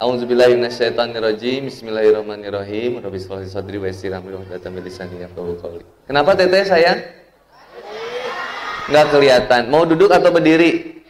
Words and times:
A'udzubillahi 0.00 0.56
minasyaitonirrajim. 0.56 1.68
Bismillahirrahmanirrahim. 1.68 3.04
Rabbi 3.04 3.20
sholli 3.20 3.52
sadri 3.52 3.76
wa 3.76 3.84
yassir 3.84 4.16
amri 4.16 4.32
wa 4.32 4.40
hlul 4.48 4.80
lisani 4.80 5.20
yafqahu 5.20 5.60
qawli. 5.60 5.84
Kenapa 6.08 6.32
teteh 6.40 6.64
sayang? 6.64 7.04
Enggak 8.88 9.06
kelihatan. 9.12 9.68
Mau 9.68 9.84
duduk 9.84 10.08
atau 10.08 10.32
berdiri? 10.32 11.04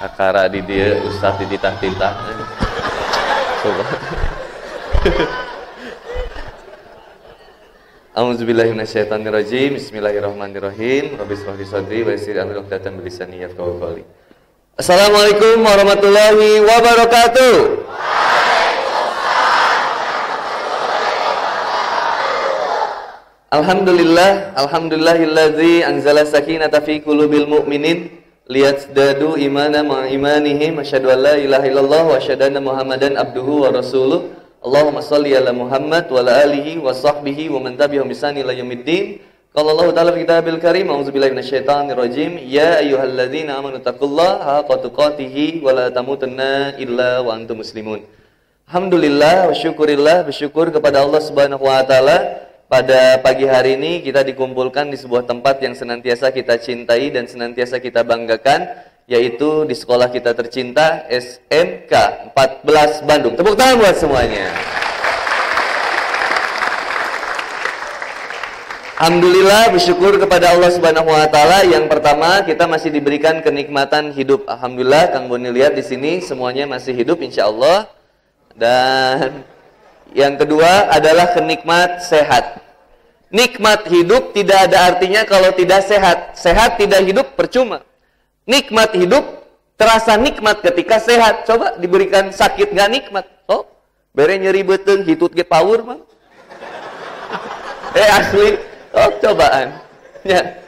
Akara 0.00 0.48
di 0.48 0.64
dia, 0.64 1.04
ustaz 1.04 1.36
di 1.36 1.44
titah-titah. 1.52 2.16
Coba. 3.60 3.84
A'udzubillahi 8.16 8.72
minasyaitonirrajim. 8.72 9.76
Bismillahirrahmanirrahim. 9.76 11.20
Rabbi 11.20 11.34
sholli 11.36 11.68
sadri 11.68 12.08
wa 12.08 12.16
yassir 12.16 12.40
amri 12.40 12.56
wa 12.56 12.64
hlul 12.64 13.04
lisani 13.04 13.44
yafqahu 13.44 13.76
qawli. 13.84 14.16
Assalamualaikum 14.78 15.66
warahmatullahi 15.66 16.62
wabarakatuh. 16.62 17.54
Alhamdulillah, 23.58 24.54
alhamdulillahilladzi 24.54 25.82
anzala 25.82 26.22
sakinata 26.22 26.78
fi 26.78 27.02
qulubil 27.02 27.50
mu'minin 27.50 28.22
liyazdadu 28.46 29.34
imana 29.34 29.82
ma 29.82 30.06
imanihim 30.06 30.78
asyhadu 30.78 31.10
an 31.10 31.26
la 31.26 31.34
ilaha 31.34 31.66
illallah 31.66 32.02
wa 32.06 32.14
asyhadu 32.14 32.46
anna 32.46 32.62
muhammadan 32.62 33.18
abduhu 33.18 33.66
wa 33.66 33.74
rasuluh. 33.74 34.30
Allahumma 34.62 35.02
shalli 35.02 35.34
ala 35.34 35.50
Muhammad 35.50 36.06
wa 36.06 36.22
ala 36.22 36.46
alihi 36.46 36.78
wa 36.78 36.94
sahbihi 36.94 37.50
wa 37.50 37.66
man 37.66 37.74
tabi'ahum 37.74 38.06
bi 38.06 38.14
ihsan 38.14 38.38
yaumiddin. 38.38 39.26
Qala 39.48 39.72
Allah 39.72 39.88
Ta'ala 39.96 40.10
fi 40.12 40.28
kitabil 40.28 40.60
karim 40.60 40.92
A'udzubillahi 40.92 41.32
minasyaitonir 41.32 41.96
rajim 41.96 42.36
Ya 42.44 42.84
ayyuhalladzina 42.84 43.56
amanu 43.56 43.80
taqullaha 43.80 44.60
haqqa 44.60 44.84
tuqatih 44.84 45.64
wa 45.64 45.72
la 45.72 45.86
tamutunna 45.88 46.76
illa 46.76 47.24
wa 47.24 47.32
antum 47.32 47.64
muslimun 47.64 48.04
Alhamdulillah 48.68 49.48
syukurillah 49.56 50.28
bersyukur 50.28 50.68
kepada 50.68 51.00
Allah 51.00 51.24
Subhanahu 51.24 51.64
wa 51.64 51.80
taala 51.88 52.44
pada 52.68 53.16
pagi 53.24 53.48
hari 53.48 53.80
ini 53.80 54.04
kita 54.04 54.20
dikumpulkan 54.20 54.92
di 54.92 55.00
sebuah 55.00 55.24
tempat 55.24 55.64
yang 55.64 55.72
senantiasa 55.72 56.28
kita 56.36 56.60
cintai 56.60 57.08
dan 57.08 57.24
senantiasa 57.24 57.80
kita 57.80 58.04
banggakan 58.04 58.68
yaitu 59.08 59.64
di 59.64 59.72
sekolah 59.72 60.12
kita 60.12 60.36
tercinta 60.36 61.08
SMK 61.08 61.92
14 62.36 63.08
Bandung. 63.08 63.40
Tepuk 63.40 63.56
tangan 63.56 63.80
buat 63.80 63.96
semuanya. 63.96 64.52
Alhamdulillah 68.98 69.70
bersyukur 69.70 70.18
kepada 70.18 70.58
Allah 70.58 70.74
Subhanahu 70.74 71.06
wa 71.06 71.22
taala 71.30 71.62
yang 71.62 71.86
pertama 71.86 72.42
kita 72.42 72.66
masih 72.66 72.90
diberikan 72.90 73.38
kenikmatan 73.46 74.10
hidup. 74.10 74.42
Alhamdulillah 74.50 75.14
Kang 75.14 75.30
Boni 75.30 75.54
lihat 75.54 75.78
di 75.78 75.86
sini 75.86 76.18
semuanya 76.18 76.66
masih 76.66 76.98
hidup 76.98 77.22
insya 77.22 77.46
Allah. 77.46 77.86
Dan 78.58 79.46
yang 80.10 80.34
kedua 80.34 80.90
adalah 80.90 81.30
kenikmat 81.30 82.10
sehat. 82.10 82.58
Nikmat 83.30 83.86
hidup 83.86 84.34
tidak 84.34 84.66
ada 84.66 84.90
artinya 84.90 85.22
kalau 85.30 85.54
tidak 85.54 85.86
sehat. 85.86 86.34
Sehat 86.34 86.74
tidak 86.82 86.98
hidup 87.06 87.38
percuma. 87.38 87.86
Nikmat 88.50 88.98
hidup 88.98 89.46
terasa 89.78 90.18
nikmat 90.18 90.58
ketika 90.58 90.98
sehat. 90.98 91.46
Coba 91.46 91.78
diberikan 91.78 92.34
sakit 92.34 92.74
nggak 92.74 92.90
nikmat. 92.90 93.30
Oh, 93.46 93.62
bere 94.10 94.42
nyeri 94.42 94.66
beteng 94.66 95.06
hitut 95.06 95.30
ge 95.30 95.46
power 95.46 95.86
mah. 95.86 96.02
eh 97.94 98.10
asli 98.10 98.67
Oh, 98.94 99.10
cobaan. 99.20 99.68
Ya. 100.24 100.64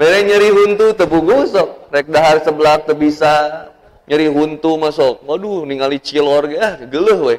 Bere 0.00 0.24
nyeri 0.24 0.48
huntu 0.48 0.96
tebu 0.96 1.20
gosok, 1.20 1.92
rek 1.92 2.08
dahar 2.08 2.40
sebelah 2.40 2.80
teu 2.80 2.96
bisa 2.96 3.68
nyeri 4.08 4.32
huntu 4.32 4.80
masuk. 4.80 5.20
Waduh, 5.28 5.68
ningali 5.68 6.00
cilor 6.00 6.48
ge 6.48 6.56
ah 6.56 6.80
geuleuh 6.88 7.20
we. 7.28 7.36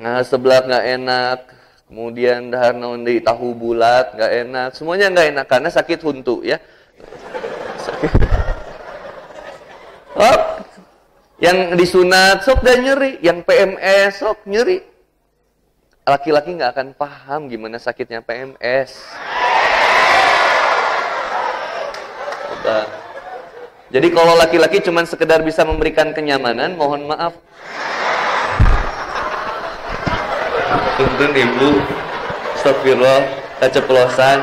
Nah, 0.00 0.24
sebelah 0.24 0.64
nggak 0.64 0.84
enak, 0.96 1.38
kemudian 1.84 2.48
dahar 2.48 2.72
naon 2.72 3.04
di 3.04 3.20
tahu 3.20 3.52
bulat 3.52 4.16
nggak 4.16 4.32
enak, 4.48 4.70
semuanya 4.72 5.12
nggak 5.12 5.28
enak 5.36 5.46
karena 5.52 5.68
sakit 5.68 6.00
huntu 6.00 6.40
ya. 6.40 6.56
Sakit. 7.84 8.12
Oh, 10.16 10.38
yang 11.44 11.76
disunat 11.76 12.40
sok 12.40 12.64
dan 12.64 12.80
nyeri, 12.80 13.20
yang 13.20 13.44
PMS 13.44 14.24
sok 14.24 14.48
nyeri 14.48 14.89
laki-laki 16.10 16.58
nggak 16.58 16.74
akan 16.74 16.88
paham 16.98 17.46
gimana 17.46 17.78
sakitnya 17.78 18.18
PMS. 18.18 18.98
Jadi 23.90 24.06
kalau 24.14 24.38
laki-laki 24.38 24.78
cuma 24.82 25.02
sekedar 25.02 25.42
bisa 25.42 25.66
memberikan 25.66 26.14
kenyamanan, 26.14 26.78
mohon 26.78 27.10
maaf. 27.10 27.34
Tuntun 30.94 31.32
ibu, 31.34 31.82
astagfirullah, 32.54 33.20
keceplosan. 33.58 34.38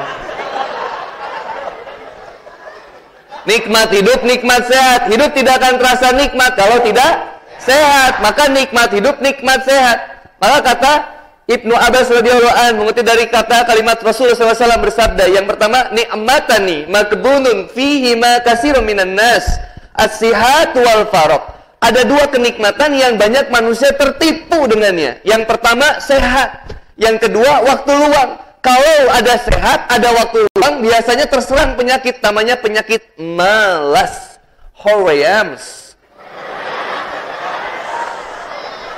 Nikmat 3.47 3.87
hidup, 3.95 4.19
nikmat 4.27 4.67
sehat. 4.67 5.07
Hidup 5.07 5.31
tidak 5.31 5.63
akan 5.63 5.79
terasa 5.79 6.11
nikmat 6.11 6.51
kalau 6.59 6.83
tidak 6.83 7.39
sehat. 7.63 8.19
Maka 8.19 8.51
nikmat 8.51 8.91
hidup, 8.91 9.23
nikmat 9.23 9.63
sehat. 9.63 10.27
Maka 10.43 10.59
kata 10.75 11.16
Ibnu 11.47 11.71
Abbas 11.71 12.11
radhiyallahu 12.11 12.51
an 12.59 12.71
mengutip 12.75 13.07
dari 13.07 13.23
kata 13.31 13.63
kalimat 13.63 13.95
Rasulullah 14.03 14.35
SAW 14.35 14.83
bersabda 14.83 15.31
yang 15.31 15.47
pertama 15.47 15.87
ni'matani 15.95 16.91
makbunun 16.91 17.71
fihi 17.71 18.19
ma 18.19 18.43
kasirun 18.43 18.83
minan 18.83 19.15
nas 19.15 19.47
as-sihat 19.95 20.75
wal 20.75 21.07
farok 21.07 21.55
ada 21.79 22.03
dua 22.03 22.27
kenikmatan 22.27 22.99
yang 22.99 23.15
banyak 23.15 23.47
manusia 23.53 23.93
tertipu 23.93 24.65
dengannya. 24.65 25.21
Yang 25.21 25.45
pertama 25.45 26.01
sehat. 26.01 26.73
Yang 26.97 27.29
kedua 27.29 27.63
waktu 27.63 27.91
luang. 27.93 28.41
Kalau 28.65 28.99
ada 29.13 29.37
sehat 29.37 29.85
ada 29.85 30.09
waktu 30.09 30.49
luang 30.57 30.81
biasanya 30.81 31.29
terserang 31.29 31.77
penyakit. 31.77 32.17
Namanya 32.25 32.57
penyakit 32.57 33.13
malas. 33.21 34.41
Horeams. 34.73 35.93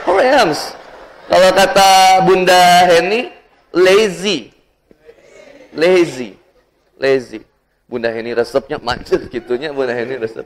Horeams 0.07 0.78
kalau 1.29 1.49
kata 1.53 1.89
Bunda 2.25 2.63
Heni, 2.89 3.29
lazy. 3.71 4.49
Lazy. 5.71 6.33
Lazy. 6.97 7.45
Bunda 7.85 8.09
Heni 8.09 8.33
resepnya 8.33 8.81
macet 8.81 9.29
gitunya 9.29 9.69
Bunda 9.69 9.93
Heni 9.93 10.17
resep. 10.17 10.45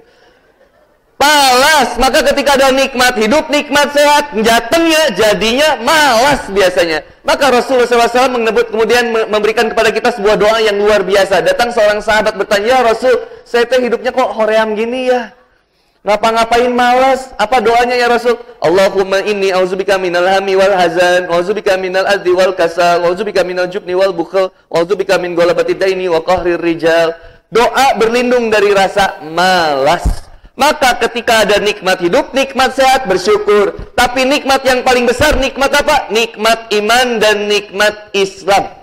Malas, 1.24 1.96
maka 1.96 2.20
ketika 2.20 2.60
ada 2.60 2.68
nikmat 2.76 3.16
hidup, 3.16 3.48
nikmat 3.48 3.96
sehat, 3.96 4.36
jatuhnya 4.36 5.16
jadinya 5.16 5.80
malas 5.80 6.52
biasanya. 6.52 7.00
Maka 7.24 7.48
Rasulullah 7.48 7.88
SAW 7.88 8.36
mengebut 8.36 8.68
kemudian 8.68 9.08
memberikan 9.32 9.72
kepada 9.72 9.88
kita 9.96 10.12
sebuah 10.12 10.36
doa 10.36 10.60
yang 10.60 10.76
luar 10.76 11.00
biasa. 11.00 11.40
Datang 11.40 11.72
seorang 11.72 12.04
sahabat 12.04 12.36
bertanya, 12.36 12.76
ya 12.76 12.80
Rasul, 12.84 13.16
saya 13.48 13.64
teh 13.64 13.80
hidupnya 13.80 14.12
kok 14.12 14.36
hoream 14.36 14.76
gini 14.76 15.16
ya? 15.16 15.32
Ngapa-ngapain 16.04 16.68
malas? 16.68 17.32
Apa 17.40 17.64
doanya 17.64 17.96
ya 17.96 18.12
Rasul? 18.12 18.36
Allahumma 18.60 19.24
inni 19.24 19.56
auzubika 19.56 19.96
minal 19.96 20.28
hami 20.28 20.52
wal 20.52 20.76
hazan, 20.76 21.32
auzubika 21.32 21.80
minal 21.80 22.04
adzi 22.04 22.28
wal 22.36 22.52
kasal, 22.52 23.08
auzubika 23.08 23.40
minal 23.48 23.72
jubni 23.72 23.96
wal 23.96 24.12
bukhl, 24.12 24.52
auzubika 24.68 25.16
min 25.16 25.32
ghalabati 25.32 25.80
daini 25.80 26.12
wa 26.12 26.20
qahrir 26.20 26.60
rijal. 26.60 27.16
Doa 27.48 27.96
berlindung 27.96 28.52
dari 28.52 28.76
rasa 28.76 29.24
malas. 29.24 30.28
Maka 30.60 31.00
ketika 31.08 31.48
ada 31.48 31.64
nikmat 31.64 32.04
hidup, 32.04 32.36
nikmat 32.36 32.76
sehat, 32.76 33.08
bersyukur. 33.08 33.96
Tapi 33.96 34.28
nikmat 34.28 34.60
yang 34.68 34.84
paling 34.84 35.08
besar, 35.08 35.40
nikmat 35.40 35.72
apa? 35.72 36.12
Nikmat 36.12 36.68
iman 36.84 37.24
dan 37.24 37.48
nikmat 37.48 38.12
Islam. 38.12 38.83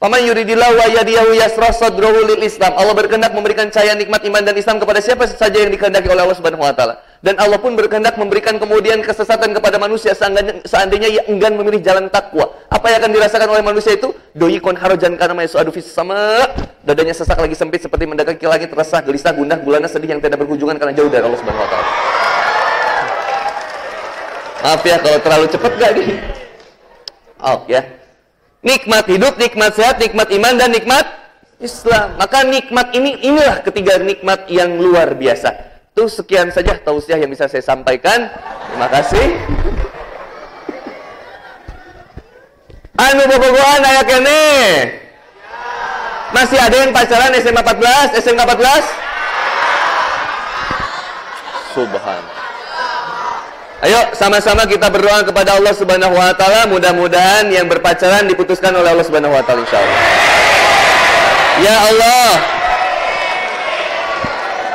Paman 0.00 0.24
yuridillahu 0.24 0.80
wa 0.80 0.88
yadiyahu 0.96 1.36
yasrah 1.36 1.76
sadrahu 1.76 2.24
lil 2.24 2.40
Islam. 2.40 2.72
Allah 2.72 2.96
berkehendak 2.96 3.36
memberikan 3.36 3.68
cahaya 3.68 3.92
nikmat 3.92 4.24
iman 4.24 4.40
dan 4.40 4.56
Islam 4.56 4.80
kepada 4.80 4.96
siapa 5.04 5.28
saja 5.28 5.60
yang 5.60 5.68
dikehendaki 5.68 6.08
oleh 6.08 6.24
Allah 6.24 6.40
Subhanahu 6.40 6.64
wa 6.64 6.72
taala. 6.72 7.04
Dan 7.20 7.36
Allah 7.36 7.60
pun 7.60 7.76
berkehendak 7.76 8.16
memberikan 8.16 8.56
kemudian 8.56 9.04
kesesatan 9.04 9.52
kepada 9.52 9.76
manusia 9.76 10.16
seandainya 10.64 11.04
ia 11.04 11.22
enggan 11.28 11.52
memilih 11.52 11.84
jalan 11.84 12.08
takwa. 12.08 12.48
Apa 12.72 12.96
yang 12.96 13.04
akan 13.04 13.12
dirasakan 13.12 13.48
oleh 13.52 13.60
manusia 13.60 13.92
itu? 13.92 14.08
Doi 14.32 14.56
kon 14.56 14.72
harajan 14.72 15.20
karena 15.20 15.36
mayasu'adu 15.36 15.68
fis 15.68 15.92
sama. 15.92 16.48
Dadanya 16.80 17.12
sesak 17.12 17.36
lagi 17.36 17.52
sempit 17.52 17.84
seperti 17.84 18.08
mendekati 18.08 18.48
langit 18.48 18.72
resah, 18.72 19.04
gelisah, 19.04 19.36
gundah, 19.36 19.60
gulana, 19.60 19.84
sedih 19.84 20.16
yang 20.16 20.20
tidak 20.24 20.40
berkunjungan 20.40 20.80
karena 20.80 20.96
jauh 20.96 21.12
dari 21.12 21.28
Allah 21.28 21.36
Subhanahu 21.44 21.60
wa 21.60 21.68
taala. 21.68 21.88
Maaf 24.64 24.80
ya 24.80 24.96
kalau 24.96 25.18
terlalu 25.20 25.46
cepat 25.52 25.72
gak 25.76 25.90
nih? 25.92 26.08
Oh 27.44 27.68
ya. 27.68 27.99
Nikmat 28.60 29.08
hidup, 29.08 29.40
nikmat 29.40 29.72
sehat, 29.72 29.96
nikmat 29.96 30.28
iman, 30.36 30.54
dan 30.60 30.68
nikmat 30.68 31.08
Islam. 31.64 32.20
Maka 32.20 32.44
nikmat 32.44 32.92
ini, 32.92 33.16
inilah 33.24 33.64
ketiga 33.64 33.96
nikmat 33.96 34.44
yang 34.52 34.76
luar 34.76 35.16
biasa. 35.16 35.48
Itu 35.96 36.12
sekian 36.12 36.52
saja 36.52 36.76
tausiah 36.76 37.16
yang 37.16 37.32
bisa 37.32 37.48
saya 37.48 37.64
sampaikan. 37.64 38.28
Terima 38.68 38.88
kasih. 38.92 39.26
Anu 43.00 43.22
bobogohan 43.24 43.80
ayah 43.80 44.04
kene. 44.04 44.44
Masih 46.36 46.60
ada 46.60 46.76
yang 46.76 46.92
pacaran 46.92 47.32
SMA 47.40 47.64
14, 47.64 48.12
SMK 48.22 48.40
14? 48.44 48.84
Subhan. 51.74 52.39
Ayo 53.80 54.12
sama-sama 54.12 54.68
kita 54.68 54.92
berdoa 54.92 55.24
kepada 55.24 55.56
Allah 55.56 55.72
Subhanahu 55.72 56.12
wa 56.12 56.36
taala 56.36 56.68
mudah-mudahan 56.68 57.48
yang 57.48 57.64
berpacaran 57.64 58.28
diputuskan 58.28 58.76
oleh 58.76 58.92
Allah 58.92 59.06
Subhanahu 59.08 59.32
wa 59.32 59.40
taala 59.40 59.64
insyaallah. 59.64 60.00
Ya 61.64 61.76
Allah. 61.88 62.30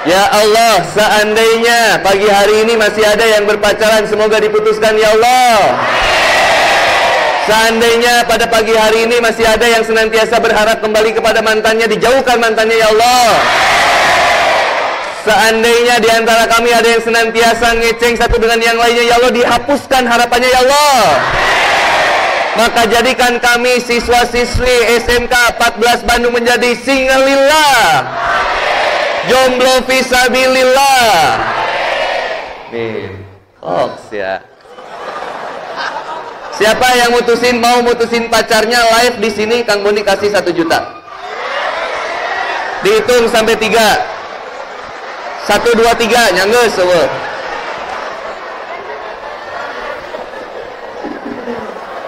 Ya 0.06 0.24
Allah, 0.38 0.74
seandainya 0.94 2.02
pagi 2.02 2.30
hari 2.30 2.66
ini 2.66 2.78
masih 2.78 3.02
ada 3.06 3.26
yang 3.26 3.46
berpacaran 3.46 4.06
semoga 4.10 4.42
diputuskan 4.42 4.98
ya 4.98 5.14
Allah. 5.18 5.78
Seandainya 7.46 8.26
pada 8.26 8.50
pagi 8.50 8.74
hari 8.74 9.06
ini 9.06 9.22
masih 9.22 9.46
ada 9.46 9.70
yang 9.70 9.86
senantiasa 9.86 10.42
berharap 10.42 10.82
kembali 10.82 11.14
kepada 11.14 11.46
mantannya 11.46 11.86
dijauhkan 11.90 12.42
mantannya 12.42 12.74
ya 12.74 12.90
Allah. 12.90 13.26
Seandainya 15.26 15.98
di 15.98 16.10
antara 16.14 16.46
kami 16.46 16.70
ada 16.70 16.86
yang 16.86 17.02
senantiasa 17.02 17.74
ngeceng 17.82 18.14
satu 18.14 18.38
dengan 18.38 18.62
yang 18.62 18.78
lainnya, 18.78 19.10
ya 19.10 19.18
Allah 19.18 19.34
dihapuskan 19.34 20.06
harapannya 20.06 20.50
ya 20.54 20.62
Allah. 20.62 21.02
Maka 22.56 22.86
jadikan 22.88 23.42
kami 23.42 23.82
siswa-siswi 23.82 25.02
SMK 25.02 25.34
14 25.60 26.06
Bandung 26.06 26.38
menjadi 26.38 26.78
single 26.78 27.26
lillah. 27.26 28.06
Jomblo 29.26 29.82
visabilillah. 29.90 31.10
Nih, 32.70 33.10
hoax 33.66 34.14
ya. 34.14 34.46
Siapa 36.56 36.88
yang 36.96 37.12
mutusin 37.12 37.60
mau 37.60 37.82
mutusin 37.82 38.30
pacarnya 38.30 38.78
live 38.78 39.18
di 39.20 39.30
sini 39.34 39.58
Kang 39.66 39.82
Boni 39.82 40.06
kasih 40.06 40.30
satu 40.32 40.54
juta. 40.54 41.02
Dihitung 42.86 43.28
sampai 43.28 43.58
tiga. 43.58 44.15
Satu, 45.46 45.78
dua, 45.78 45.94
tiga, 45.94 46.34
nyangges 46.34 46.74
semua. 46.74 47.06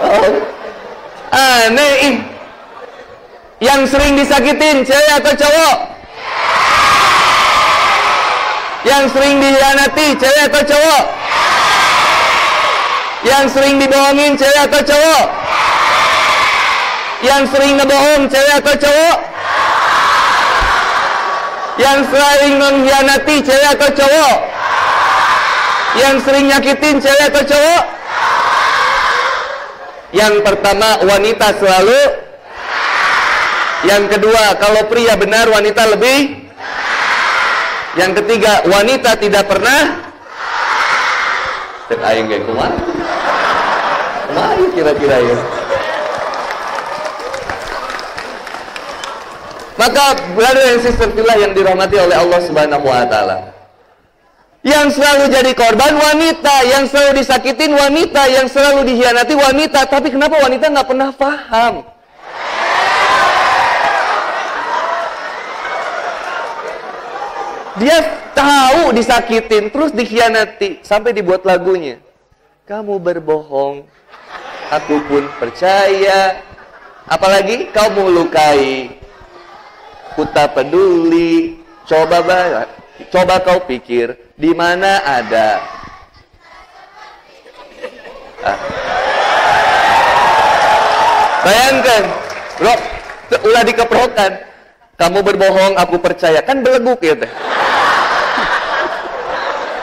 Oh. 0.01 0.29
Aneh. 1.29 2.17
Yang 3.61 3.81
sering 3.93 4.17
disakitin 4.17 4.81
cewek 4.81 5.13
atau 5.21 5.33
cowok? 5.37 5.77
Yang 8.89 9.05
sering 9.13 9.35
dihianati 9.37 10.07
cewek 10.17 10.43
atau 10.49 10.63
cowok? 10.65 11.03
Yang 13.21 13.45
sering 13.53 13.75
dibohongin 13.77 14.33
cewek 14.33 14.61
atau 14.65 14.81
cowok? 14.81 15.25
Yang 17.21 17.43
sering 17.53 17.73
ngebohong 17.81 18.23
cewek 18.29 18.55
atau 18.61 18.75
cowok? 18.77 19.17
Yang 21.77 21.99
sering 22.09 22.53
mengkhianati 22.57 23.35
cewek 23.45 23.69
atau 23.77 23.89
cowok? 23.93 24.37
Yang 25.97 26.15
sering 26.25 26.45
nyakitin 26.49 26.95
cewek 26.97 27.25
atau 27.29 27.43
cowok? 27.45 27.83
Yang 30.15 30.33
pertama 30.41 31.03
wanita 31.03 31.51
selalu 31.59 32.01
Yang 33.83 34.03
kedua 34.15 34.55
kalau 34.55 34.87
pria 34.87 35.19
benar 35.19 35.51
wanita 35.51 35.83
lebih 35.93 36.47
Yang 37.99 38.23
ketiga 38.23 38.63
wanita 38.71 39.19
tidak 39.19 39.45
pernah 39.51 40.07
Cek 41.91 41.99
aing? 42.03 42.31
Kumaha 42.47 42.71
kira-kira 44.73 45.17
ya? 45.17 45.37
Maka 49.77 50.17
brother 50.33 50.73
and 50.73 50.81
sister 50.81 51.05
fillah 51.13 51.37
yang 51.37 51.53
dirahmati 51.53 52.01
oleh 52.01 52.17
Allah 52.17 52.39
Subhanahu 52.41 52.81
wa 52.81 53.05
taala. 53.05 53.53
Yang 54.65 54.99
selalu 54.99 55.29
jadi 55.31 55.51
korban 55.53 55.93
wanita, 55.95 56.55
yang 56.65 56.89
selalu 56.89 57.21
disakitin 57.21 57.71
wanita, 57.77 58.25
yang 58.25 58.49
selalu 58.49 58.89
dihianati 58.89 59.37
wanita. 59.37 59.85
Tapi 59.85 60.09
kenapa 60.09 60.41
wanita 60.41 60.65
nggak 60.73 60.87
pernah 60.89 61.09
paham? 61.13 61.85
Dia 67.77 67.97
tahu 68.33 68.97
disakitin, 68.97 69.69
terus 69.69 69.93
dikhianati, 69.93 70.81
sampai 70.81 71.13
dibuat 71.13 71.45
lagunya. 71.45 72.01
Kamu 72.65 72.97
berbohong, 72.97 73.85
aku 74.73 74.95
pun 75.05 75.29
percaya. 75.37 76.41
Apalagi 77.07 77.69
kau 77.71 77.87
melukai, 77.93 78.91
ku 80.15 80.23
tak 80.29 80.55
peduli. 80.55 81.59
Coba 81.87 82.19
coba 83.11 83.35
kau 83.43 83.63
pikir 83.63 84.15
di 84.35 84.51
mana 84.51 85.01
ada. 85.03 85.49
Ah. 88.43 88.59
Bayangkan, 91.47 92.03
bro, 92.59 92.75
ulah 93.47 93.63
dikeprokan. 93.63 94.31
Kamu 94.97 95.19
berbohong, 95.23 95.73
aku 95.79 95.95
percaya. 96.01 96.43
Kan 96.43 96.59
beleguk 96.59 96.99
ya 96.99 97.15
teh. 97.15 97.31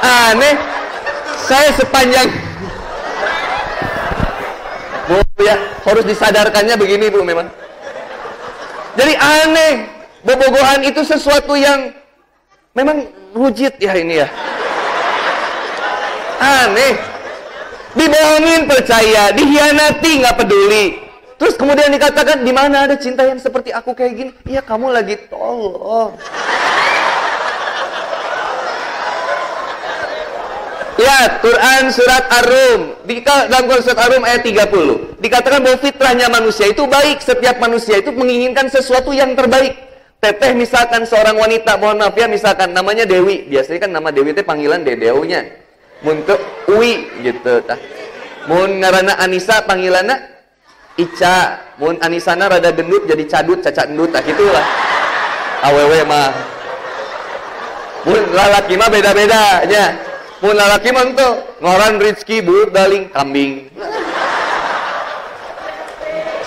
Aneh, 0.05 0.55
saya 1.49 1.73
sepanjang 1.73 2.29
Bu 5.05 5.21
ya, 5.44 5.56
harus 5.85 6.05
disadarkannya 6.09 6.81
begini 6.81 7.12
Bu 7.12 7.21
memang. 7.25 7.49
Jadi 8.97 9.12
aneh, 9.17 9.73
bobogohan 10.25 10.81
itu 10.82 11.05
sesuatu 11.05 11.55
yang 11.55 11.93
memang 12.73 13.06
rujit 13.37 13.76
ya 13.79 13.93
ini 13.94 14.25
ya. 14.25 14.29
Aneh. 16.41 17.15
Dibohongin 17.94 18.67
percaya, 18.67 19.31
dihianati 19.31 20.11
nggak 20.19 20.35
peduli. 20.35 20.99
Terus 21.38 21.55
kemudian 21.55 21.94
dikatakan 21.94 22.43
di 22.43 22.50
mana 22.50 22.91
ada 22.91 22.99
cinta 22.99 23.23
yang 23.23 23.38
seperti 23.38 23.71
aku 23.71 23.94
kayak 23.94 24.12
gini? 24.19 24.31
Iya 24.43 24.67
kamu 24.67 24.91
lagi 24.91 25.15
tolong. 25.31 26.19
Ya, 30.94 31.43
Quran 31.43 31.91
surat 31.91 32.25
Ar-Rum. 32.31 32.81
Dalam 33.50 33.62
Quran 33.67 33.82
surat 33.82 34.00
Ar-Rum 34.09 34.23
ayat 34.23 34.47
30. 34.47 35.19
Dikatakan 35.19 35.61
bahwa 35.61 35.79
fitrahnya 35.82 36.31
manusia 36.31 36.71
itu 36.71 36.87
baik. 36.87 37.19
Setiap 37.19 37.59
manusia 37.59 37.99
itu 37.99 38.15
menginginkan 38.15 38.71
sesuatu 38.71 39.11
yang 39.11 39.35
terbaik. 39.35 39.84
Teteh 40.25 40.56
misalkan 40.56 41.05
seorang 41.05 41.37
wanita, 41.37 41.76
mohon 41.76 42.00
maaf 42.00 42.17
ya, 42.17 42.25
misalkan 42.25 42.73
namanya 42.73 43.04
Dewi. 43.04 43.45
Biasanya 43.45 43.85
kan 43.85 43.90
nama 43.93 44.09
Dewi 44.09 44.33
itu 44.33 44.40
panggilan 44.40 44.81
dedeunya. 44.81 45.45
Untuk 46.00 46.40
Uwi 46.64 47.12
gitu 47.21 47.61
tah. 47.61 47.76
Mun 48.49 48.81
ngarana 48.81 49.21
Anissa 49.21 49.61
panggilanna 49.69 50.16
Ica. 50.97 51.61
Mun 51.76 52.00
Anisana 52.00 52.49
rada 52.49 52.73
gendut 52.73 53.04
jadi 53.04 53.21
cadut, 53.28 53.61
cacat 53.61 53.93
gendut 53.93 54.16
tah 54.16 54.25
gitulah. 54.25 54.64
Awewe 55.61 56.00
mah. 56.09 56.33
Mun 58.09 58.23
lalaki 58.33 58.81
mah 58.81 58.88
beda-beda 58.88 59.61
nya. 59.69 59.93
Mun 60.40 60.57
lalaki 60.57 60.88
mah 60.88 61.04
tuh 61.12 61.33
ngoran 61.61 62.00
Rizky 62.00 62.40
bulut 62.40 62.73
daling 62.73 63.12
kambing. 63.12 63.69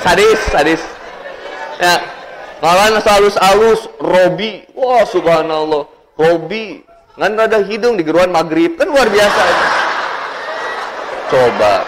Sadis, 0.02 0.42
sadis. 0.50 0.82
Ya, 1.78 2.17
Malah 2.68 3.00
halus-halus 3.00 3.88
Robi. 3.96 4.68
Wah, 4.76 5.08
subhanallah. 5.08 5.88
Robi. 6.20 6.84
Ngan 7.16 7.40
ada 7.40 7.64
hidung 7.64 7.96
di 7.96 8.04
geruan 8.04 8.28
maghrib. 8.28 8.76
Kan 8.76 8.92
luar 8.92 9.08
biasa. 9.08 9.44
Coba. 11.32 11.88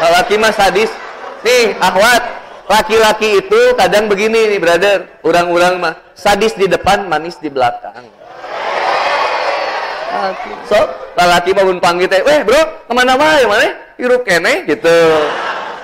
Laki 0.00 0.40
mah 0.40 0.48
sadis. 0.56 0.88
Nih, 1.44 1.76
ahwat. 1.76 2.24
Laki-laki 2.72 3.44
itu 3.44 3.60
kadang 3.76 4.08
begini 4.08 4.56
nih, 4.56 4.58
brother. 4.60 5.12
Urang-urang 5.20 5.76
mah. 5.76 6.00
Sadis 6.16 6.56
di 6.56 6.64
depan, 6.64 7.04
manis 7.04 7.36
di 7.36 7.52
belakang. 7.52 8.08
So, 10.72 10.78
laki 11.20 11.52
mah 11.52 11.68
pun 11.68 11.78
panggil 11.84 12.08
teh, 12.08 12.24
"Weh, 12.24 12.40
Bro, 12.48 12.88
ke 12.88 12.92
mana 12.96 13.12
mah? 13.12 13.44
Mana? 13.44 13.76
Hirup 14.00 14.24
kene 14.24 14.64
gitu." 14.64 14.98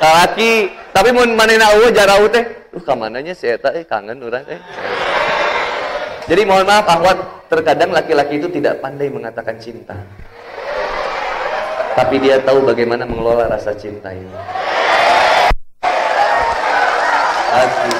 Laki, 0.00 0.72
tapi 0.96 1.12
mun 1.12 1.36
manehna 1.36 1.76
eueuh 1.76 1.92
jarau 1.92 2.26
teh, 2.32 2.63
"Uh, 2.74 2.82
kamananya 2.82 3.32
si 3.32 3.46
eta 3.46 3.70
eh 3.70 3.86
kangen 3.86 4.18
urang 4.18 4.42
eh." 4.50 4.58
Jadi 6.24 6.42
mohon 6.48 6.64
maaf 6.64 6.88
Ahwat, 6.88 7.48
terkadang 7.52 7.92
laki-laki 7.92 8.40
itu 8.40 8.48
tidak 8.48 8.80
pandai 8.80 9.12
mengatakan 9.12 9.60
cinta. 9.60 9.92
Tapi 11.94 12.16
dia 12.18 12.40
tahu 12.40 12.64
bagaimana 12.64 13.04
mengelola 13.04 13.46
rasa 13.46 13.76
cinta 13.76 14.08
ini. 14.10 14.32
Asli. 17.54 17.94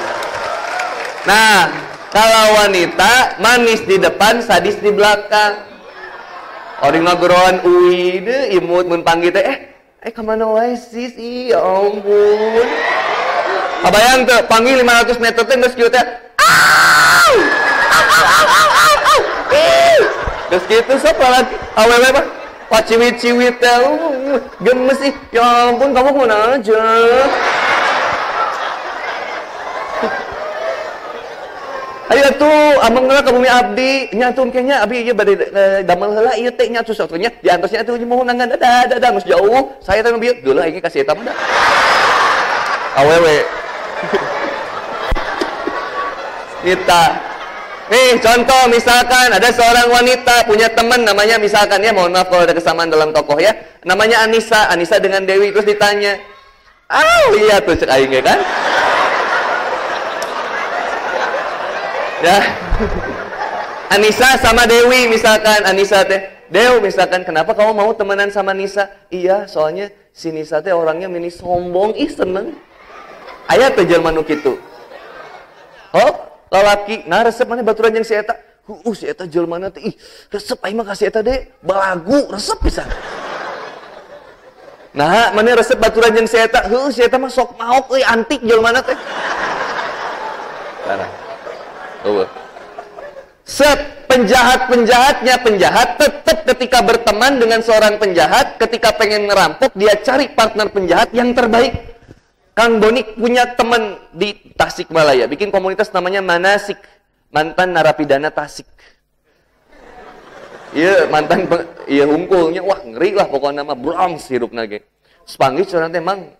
Nah, 1.29 1.71
kalau 2.09 2.45
wanita 2.65 3.39
manis 3.39 3.85
di 3.85 4.01
depan, 4.01 4.41
sadis 4.43 4.75
di 4.81 4.91
belakang. 4.91 5.61
Orang 6.83 7.07
ngageroan 7.07 7.63
ui 7.63 8.19
deh, 8.19 8.57
imut 8.59 8.83
mun 8.83 8.99
panggil 8.99 9.31
eh, 9.39 9.71
eh 10.03 10.11
ke 10.11 10.19
mana 10.19 10.43
wae 10.49 10.75
sis? 10.75 11.15
Ya 11.15 11.63
ampun. 11.63 12.67
Abayang 13.85 14.25
tuh, 14.25 14.41
panggil 14.49 14.81
500 14.81 15.21
meter 15.21 15.43
teh 15.45 15.55
geus 15.61 15.77
kieu 15.77 15.89
teh. 15.93 16.05
Geus 20.49 20.65
kitu 20.65 20.93
sok 20.97 21.21
lagi 21.21 21.53
awewe 21.77 22.09
mah. 22.17 22.25
Wah 22.65 22.81
ciwit-ciwit 22.81 23.61
ya, 23.61 23.77
uh, 23.85 24.41
gemes 24.57 24.97
sih. 24.97 25.13
Ya 25.29 25.69
ampun 25.69 25.93
kamu 25.93 26.17
ke 26.17 26.19
mana 26.25 26.57
aja? 26.57 26.81
Ayo 32.05 32.25
tuh, 32.41 32.57
amang 32.85 33.05
lah 33.05 33.21
bumi 33.21 33.49
abdi, 33.49 34.09
nyatum 34.17 34.49
kayaknya 34.49 34.81
abdi 34.81 35.09
iya 35.09 35.13
badai 35.13 35.37
eh, 35.41 35.79
damel 35.85 36.09
heula 36.13 36.33
iya 36.37 36.49
teh 36.53 36.69
nya 36.69 36.81
susah 36.81 37.05
nya 37.17 37.33
diantosnya 37.41 37.85
tuh 37.85 38.01
mau 38.01 38.25
nangan 38.25 38.57
dadah 38.57 38.97
dadah 38.97 39.09
geus 39.13 39.29
jauh. 39.29 39.77
Saya 39.85 40.01
teh 40.01 40.09
bieu 40.17 40.33
dulu 40.41 40.57
ini 40.65 40.81
kasih 40.81 41.05
eta 41.05 41.13
mah 41.13 41.37
Awewe. 42.97 43.64
Kita 46.65 47.35
Nih 47.85 48.17
contoh 48.17 48.65
misalkan 48.73 49.29
ada 49.29 49.45
seorang 49.53 49.93
wanita 49.93 50.49
punya 50.49 50.65
teman 50.73 51.05
namanya 51.05 51.37
misalkan 51.37 51.85
ya 51.85 51.93
mohon 51.93 52.09
maaf 52.09 52.33
kalau 52.33 52.41
ada 52.41 52.57
kesamaan 52.57 52.89
dalam 52.89 53.13
tokoh 53.13 53.37
ya. 53.37 53.53
Namanya 53.85 54.25
Anissa 54.25 54.73
Anissa 54.73 54.97
dengan 54.97 55.21
Dewi 55.21 55.53
terus 55.53 55.69
ditanya 55.69 56.17
ah 56.89 57.29
iya 57.37 57.61
tuh 57.61 57.77
cek 57.77 57.85
aing 57.85 58.09
ya 58.09 58.25
kan? 58.25 58.39
Ya. 62.25 62.37
Anissa 63.93 64.33
sama 64.41 64.65
Dewi 64.65 65.05
misalkan 65.05 65.61
Anissa 65.69 66.01
teh 66.09 66.25
Dew 66.49 66.81
misalkan 66.81 67.21
kenapa 67.21 67.53
kamu 67.53 67.85
mau 67.85 67.93
temenan 67.93 68.33
sama 68.33 68.57
Nisa? 68.57 68.89
Iya 69.13 69.45
soalnya 69.45 69.93
si 70.09 70.33
Nisa 70.33 70.57
teh 70.57 70.73
orangnya 70.73 71.05
mini 71.05 71.29
sombong 71.29 71.93
ih 72.01 72.09
seneng. 72.09 72.57
Ayah 73.45 73.69
tuh 73.77 73.85
jelma 73.85 74.09
nu 74.09 74.25
kitu. 74.25 74.57
Oh 75.93 76.24
lalaki 76.51 77.05
nah 77.09 77.25
resep 77.25 77.45
mana 77.45 77.65
baturan 77.65 77.95
yang 77.95 78.05
si 78.05 78.13
eta? 78.13 78.35
Uh 78.65 78.93
si 78.97 79.05
eta 79.05 79.29
jelma 79.29 79.61
teh 79.69 79.81
ih 79.89 79.95
resep 80.33 80.57
aing 80.65 80.77
mah 80.77 80.87
kasih 80.89 81.09
eta 81.13 81.21
deh 81.21 81.49
balagu 81.61 82.29
resep 82.33 82.57
bisa 82.61 82.83
nah 84.95 85.29
mana 85.35 85.57
resep 85.57 85.77
baturan 85.77 86.13
yang 86.15 86.27
si 86.29 86.37
eta? 86.39 86.65
Heuh 86.69 86.89
si 86.89 87.05
eta 87.05 87.21
mah 87.21 87.29
sok 87.29 87.57
maok 87.57 87.93
euy 87.93 88.03
antik 88.05 88.41
jelma 88.41 88.73
teh? 88.81 88.97
Karena 90.85 91.25
Oh. 92.05 92.21
Set 93.41 94.05
penjahat-penjahatnya 94.05 95.41
penjahat 95.41 95.97
tetap 95.97 96.45
ketika 96.53 96.85
berteman 96.85 97.41
dengan 97.41 97.65
seorang 97.65 97.97
penjahat, 97.97 98.61
ketika 98.61 98.93
pengen 98.93 99.25
ngerampok, 99.25 99.73
dia 99.73 99.97
cari 100.05 100.29
partner 100.29 100.69
penjahat 100.69 101.09
yang 101.17 101.33
terbaik. 101.33 101.94
Kang 102.55 102.79
Boni 102.79 103.03
punya 103.19 103.43
teman 103.53 103.99
di 104.15 104.31
Tasikmalaya, 104.55 105.27
bikin 105.27 105.51
komunitas 105.51 105.91
namanya 105.91 106.23
Manasik, 106.23 106.79
mantan 107.27 107.75
narapidana 107.75 108.31
Tasik. 108.31 108.65
Iya, 110.71 111.11
mantan 111.11 111.47
iya 111.87 112.07
hungkulnya, 112.07 112.63
wah 112.63 112.79
ngeri 112.79 113.15
lah 113.15 113.27
pokoknya 113.27 113.63
nama 113.63 113.75
Bronx 113.75 114.31
hidup 114.31 114.55
nage. 114.55 114.87
Sepanggil 115.27 115.67
curang 115.67 115.91
teh 115.91 115.99
mang 115.99 116.31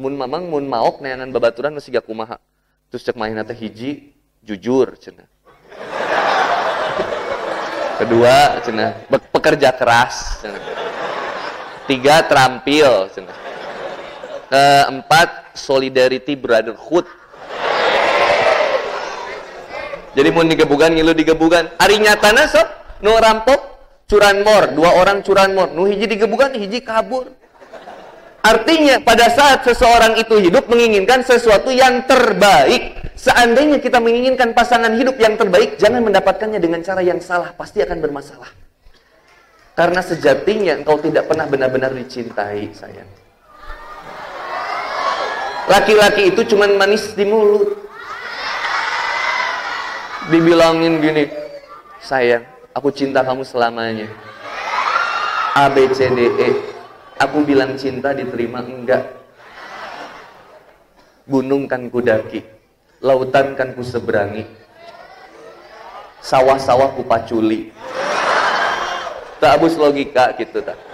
mun 0.00 0.16
mamang 0.16 0.48
mun 0.48 0.64
maok 0.64 1.04
neangan 1.04 1.28
babaturan 1.28 1.76
masih 1.76 1.92
gak 1.92 2.08
kumaha. 2.08 2.40
Terus 2.88 3.04
cek 3.04 3.20
main 3.20 3.36
teh 3.44 3.56
hiji 3.56 4.16
jujur 4.40 4.96
cina 4.96 5.28
kedua 8.00 8.64
cina 8.64 8.96
pekerja 9.28 9.68
keras 9.76 10.40
cina 10.40 10.56
tiga 11.84 12.24
terampil 12.24 13.12
cina 13.12 13.32
keempat 14.50 15.54
solidarity 15.54 16.34
brotherhood. 16.34 17.06
Jadi 20.10 20.28
mau 20.34 20.42
digebukan 20.42 20.90
ngilu 20.90 21.14
digebukan 21.14 21.70
hari 21.78 22.02
nyatana 22.02 22.50
sob? 22.50 22.66
Nu 23.00 23.14
rampok 23.14 23.78
curanmor 24.10 24.74
dua 24.74 24.98
orang 24.98 25.22
curanmor 25.22 25.70
nu 25.70 25.86
hiji 25.86 26.10
digebukan 26.10 26.50
hiji 26.58 26.82
kabur. 26.82 27.30
Artinya 28.40 28.98
pada 29.04 29.30
saat 29.30 29.62
seseorang 29.62 30.18
itu 30.18 30.34
hidup 30.40 30.66
menginginkan 30.66 31.22
sesuatu 31.22 31.70
yang 31.70 32.08
terbaik. 32.10 32.98
Seandainya 33.14 33.76
kita 33.84 34.00
menginginkan 34.00 34.56
pasangan 34.56 34.96
hidup 34.96 35.20
yang 35.20 35.36
terbaik, 35.36 35.76
jangan 35.76 36.00
mendapatkannya 36.00 36.56
dengan 36.56 36.80
cara 36.80 37.04
yang 37.04 37.20
salah, 37.20 37.52
pasti 37.52 37.84
akan 37.84 38.00
bermasalah. 38.00 38.48
Karena 39.76 40.00
sejatinya 40.00 40.80
engkau 40.80 40.96
tidak 41.04 41.28
pernah 41.28 41.44
benar-benar 41.44 41.92
dicintai, 41.92 42.72
sayang. 42.72 43.19
Laki-laki 45.70 46.34
itu 46.34 46.42
cuma 46.50 46.66
manis 46.66 47.14
di 47.14 47.22
mulut. 47.22 47.78
Dibilangin 50.34 50.98
gini, 50.98 51.30
sayang, 52.02 52.42
aku 52.74 52.90
cinta 52.90 53.22
kamu 53.22 53.46
selamanya. 53.46 54.10
A, 55.54 55.70
B, 55.70 55.86
C, 55.94 56.10
D, 56.10 56.20
E 56.38 56.50
Aku 57.20 57.44
bilang 57.44 57.76
cinta 57.76 58.16
diterima 58.16 58.64
enggak. 58.64 59.04
Gunung 61.28 61.68
kan 61.68 61.84
kudaki, 61.92 62.40
lautan 63.04 63.52
kan 63.54 63.76
ku 63.76 63.84
seberangi, 63.84 64.48
sawah-sawah 66.24 66.96
ku 66.96 67.04
paculi. 67.04 67.70
Tak 69.36 69.60
abus 69.60 69.76
logika 69.76 70.32
gitu 70.40 70.64
tak. 70.64 70.89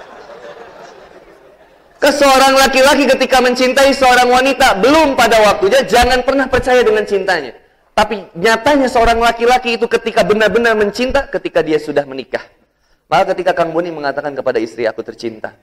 Ke 1.97 2.13
seorang 2.13 2.55
laki-laki 2.61 3.09
ketika 3.09 3.41
mencintai 3.41 3.91
seorang 3.97 4.29
wanita 4.29 4.79
belum 4.85 5.17
pada 5.17 5.41
waktunya 5.41 5.81
jangan 5.89 6.21
pernah 6.23 6.47
percaya 6.47 6.85
dengan 6.85 7.09
cintanya. 7.09 7.57
Tapi 7.97 8.29
nyatanya 8.37 8.93
seorang 8.93 9.17
laki-laki 9.17 9.81
itu 9.81 9.89
ketika 9.89 10.21
benar-benar 10.21 10.77
mencinta 10.77 11.25
ketika 11.33 11.65
dia 11.65 11.81
sudah 11.81 12.05
menikah. 12.05 12.45
Maka 13.09 13.33
ketika 13.33 13.57
Kang 13.57 13.73
Boni 13.73 13.89
mengatakan 13.89 14.37
kepada 14.37 14.61
istri 14.61 14.85
aku 14.85 15.01
tercinta, 15.01 15.57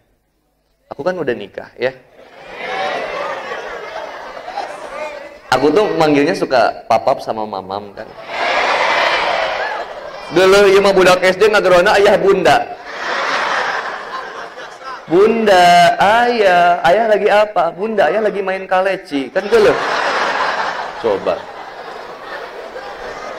Aku 0.94 1.02
kan 1.02 1.18
udah 1.18 1.34
nikah 1.34 1.74
ya. 1.82 1.90
Aku 5.58 5.74
tuh 5.74 5.90
manggilnya 5.98 6.38
suka 6.38 6.86
papap 6.86 7.18
sama 7.18 7.50
mamam 7.50 7.90
kan. 7.98 8.06
Dulu 10.38 10.70
iya 10.70 10.82
mah 10.82 10.94
budak 10.94 11.22
SD 11.22 11.50
ngagerona 11.50 11.98
ayah 11.98 12.14
bunda. 12.22 12.58
Bunda, 15.04 16.00
ayah, 16.00 16.80
ayah 16.88 17.06
lagi 17.12 17.28
apa? 17.28 17.76
Bunda, 17.76 18.08
ayah 18.08 18.24
lagi 18.24 18.40
main 18.40 18.64
kaleci. 18.64 19.28
Kan 19.28 19.44
dulu. 19.52 19.76
Coba. 21.04 21.36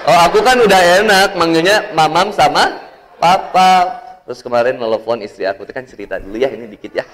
Oh, 0.04 0.18
aku 0.28 0.44
kan 0.44 0.60
udah 0.60 0.80
enak 1.00 1.32
manggilnya 1.32 1.88
mamam 1.96 2.28
sama 2.36 2.68
papa. 3.16 4.04
Terus 4.28 4.44
kemarin 4.44 4.76
nelfon 4.76 5.24
istri 5.24 5.48
aku, 5.48 5.64
itu 5.64 5.72
kan 5.72 5.84
cerita 5.88 6.20
dulu 6.20 6.36
ya, 6.36 6.52
ini 6.52 6.68
dikit 6.68 6.92
ya. 6.92 7.04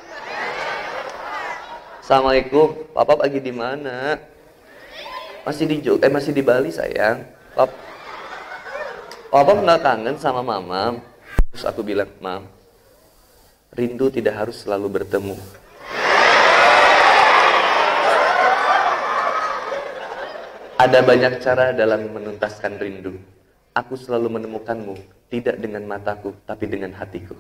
Assalamualaikum, 2.02 2.90
papa 2.90 3.14
lagi 3.22 3.38
di 3.38 3.54
mana? 3.54 4.18
Masih 5.46 5.70
di 5.70 5.78
Jog 5.78 6.02
eh 6.02 6.10
masih 6.10 6.34
di 6.34 6.42
Bali 6.42 6.74
sayang. 6.74 7.22
Papa, 7.54 7.74
papa 9.30 9.50
nggak 9.54 9.78
kangen 9.78 10.16
sama 10.18 10.42
mama. 10.42 10.98
Terus 11.54 11.66
aku 11.66 11.86
bilang, 11.86 12.10
mam, 12.18 12.46
rindu 13.74 14.10
tidak 14.10 14.34
harus 14.34 14.66
selalu 14.66 15.00
bertemu. 15.00 15.36
Ada 20.80 21.04
banyak 21.04 21.44
cara 21.44 21.76
dalam 21.76 22.08
menuntaskan 22.08 22.80
rindu. 22.80 23.14
Aku 23.76 23.94
selalu 23.94 24.40
menemukanmu, 24.40 24.96
tidak 25.30 25.60
dengan 25.60 25.84
mataku, 25.86 26.34
tapi 26.48 26.66
dengan 26.66 26.96
hatiku. 26.96 27.36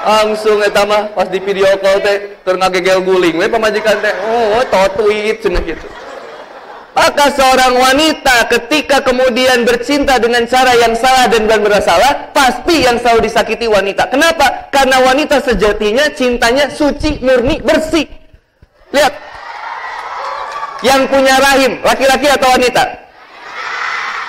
langsung 0.00 0.64
eta 0.64 0.82
mah 0.88 1.12
pas 1.12 1.28
di 1.28 1.38
video 1.38 1.68
call 1.76 2.00
teh 2.00 2.40
keur 2.40 2.56
ngagegel 2.56 3.04
guling 3.04 3.36
we 3.36 3.46
pamajikan 3.46 4.00
teh 4.00 4.14
oh 4.26 4.64
tweet 4.96 5.44
cenah 5.44 5.60
gitu 5.60 5.99
maka 7.00 7.32
seorang 7.32 7.80
wanita 7.80 8.44
ketika 8.52 9.00
kemudian 9.00 9.64
bercinta 9.64 10.20
dengan 10.20 10.44
cara 10.44 10.76
yang 10.76 10.92
salah 10.92 11.32
dan 11.32 11.48
bersalah 11.48 12.28
pasti 12.36 12.84
yang 12.84 13.00
selalu 13.00 13.24
disakiti 13.24 13.64
wanita? 13.64 14.04
Kenapa? 14.12 14.68
Karena 14.68 15.00
wanita 15.00 15.40
sejatinya 15.40 16.12
cintanya 16.12 16.68
suci 16.68 17.16
murni 17.24 17.64
bersih. 17.64 18.04
Lihat. 18.92 19.14
Yang 20.84 21.02
punya 21.08 21.40
rahim 21.40 21.80
laki-laki 21.80 22.28
atau 22.28 22.48
wanita? 22.52 22.84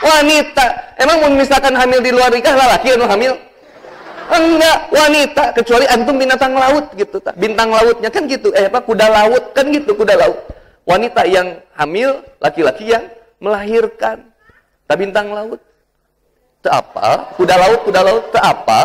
Wanita. 0.02 0.66
Emang 0.96 1.18
misalkan 1.36 1.76
hamil 1.76 2.00
di 2.00 2.12
luar 2.16 2.32
nikah 2.32 2.56
laki 2.56 2.96
anu 2.96 3.04
hamil? 3.04 3.36
Enggak 4.32 4.80
wanita. 4.96 5.44
Kecuali 5.60 5.86
antum 5.92 6.16
binatang 6.16 6.56
laut 6.56 6.88
gitu 6.96 7.20
bintang 7.36 7.68
lautnya. 7.68 8.08
Kan 8.08 8.32
gitu. 8.32 8.56
Eh 8.56 8.72
apa? 8.72 8.80
Kuda 8.80 9.08
laut. 9.12 9.52
Kan 9.52 9.76
gitu 9.76 9.92
kuda 9.92 10.16
laut 10.16 10.61
wanita 10.88 11.26
yang 11.30 11.62
hamil 11.76 12.22
laki-laki 12.42 12.92
yang 12.94 13.06
melahirkan. 13.42 14.28
Tak 14.86 14.98
bintang 15.00 15.32
laut. 15.32 15.62
Tak 16.62 16.74
apa? 16.78 17.34
Kuda 17.36 17.56
laut 17.58 17.80
kuda 17.88 18.02
laut. 18.06 18.24
Tak 18.30 18.46
apa? 18.46 18.82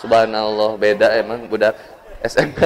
Subhanallah 0.00 0.76
beda 0.78 1.18
emang 1.18 1.48
budak 1.50 1.76
SMK 2.24 2.60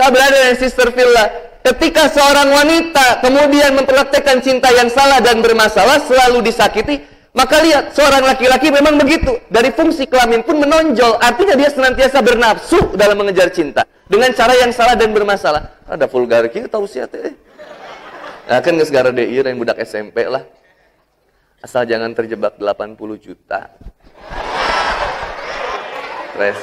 tak 0.00 0.16
berada 0.16 0.32
dengan 0.32 0.56
sister 0.56 0.88
Villa 0.96 1.28
ketika 1.60 2.08
seorang 2.08 2.48
wanita 2.48 3.20
kemudian 3.20 3.76
mempraktekkan 3.76 4.40
cinta 4.40 4.72
yang 4.72 4.88
salah 4.88 5.20
dan 5.20 5.44
bermasalah 5.44 6.00
selalu 6.08 6.48
disakiti 6.48 7.04
Maka 7.30 7.62
lihat, 7.62 7.94
seorang 7.94 8.26
laki-laki 8.26 8.74
memang 8.74 8.98
begitu. 8.98 9.38
Dari 9.46 9.70
fungsi 9.70 10.02
kelamin 10.10 10.42
pun 10.42 10.58
menonjol. 10.58 11.14
Artinya 11.22 11.54
dia 11.54 11.70
senantiasa 11.70 12.18
bernafsu 12.18 12.98
dalam 12.98 13.14
mengejar 13.22 13.54
cinta. 13.54 13.86
Dengan 14.10 14.34
cara 14.34 14.58
yang 14.58 14.74
salah 14.74 14.98
dan 14.98 15.14
bermasalah. 15.14 15.70
Ada 15.86 16.10
vulgar 16.10 16.50
kita 16.50 16.66
tahu 16.66 16.90
sih 16.90 16.98
teh. 17.06 17.30
Nah, 18.50 18.58
kan 18.58 18.74
nggak 18.74 18.88
segara 18.90 19.14
deh, 19.14 19.30
yang 19.30 19.54
budak 19.54 19.78
SMP 19.78 20.26
lah. 20.26 20.42
Asal 21.62 21.86
jangan 21.86 22.10
terjebak 22.18 22.58
80 22.58 22.98
juta. 23.22 23.70
Stres. 26.34 26.58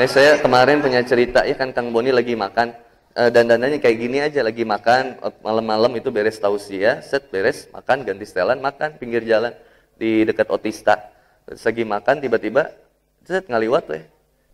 Ya, 0.00 0.06
saya 0.08 0.32
kemarin 0.40 0.80
punya 0.80 1.04
cerita, 1.04 1.44
ya 1.44 1.52
kan 1.52 1.76
Kang 1.76 1.92
Boni 1.92 2.08
lagi 2.08 2.32
makan. 2.32 2.72
E, 3.12 3.28
dan 3.28 3.52
dandannya 3.52 3.82
kayak 3.82 3.96
gini 4.00 4.22
aja, 4.22 4.40
lagi 4.40 4.64
makan. 4.64 5.20
Malam-malam 5.44 5.92
itu 5.98 6.08
beres 6.08 6.40
tausia, 6.40 7.04
set 7.04 7.28
beres, 7.28 7.68
makan, 7.74 8.06
ganti 8.06 8.24
setelan, 8.24 8.64
makan, 8.64 8.96
pinggir 8.96 9.20
jalan 9.28 9.52
di 10.00 10.24
dekat 10.24 10.48
Otista. 10.48 11.12
Lagi 11.44 11.84
makan 11.84 12.24
tiba-tiba 12.24 12.72
set 13.20 13.44
ngaliwat 13.52 13.84
teh. 13.84 14.02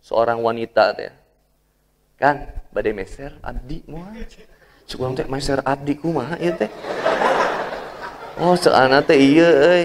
Seorang 0.03 0.43
wanita 0.43 0.91
teh. 0.99 1.15
Kan 2.19 2.51
badai 2.75 2.91
meser 2.91 3.39
abdi 3.47 3.87
moal. 3.87 4.27
Cukup 4.91 5.15
teh 5.15 5.27
meser 5.31 5.63
abdi 5.63 5.95
kumaha 5.95 6.35
ieu 6.43 6.51
teh. 6.59 6.71
Oh, 8.43 8.59
seana 8.59 9.07
teh 9.07 9.15
iya 9.15 9.49
euy. 9.49 9.85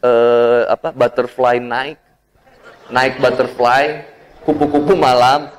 Eh 0.00 0.62
apa 0.72 0.96
butterfly 0.96 1.60
naik. 1.60 2.00
Naik 2.88 3.20
butterfly 3.20 4.08
kupu-kupu 4.48 4.96
malam. 4.96 5.52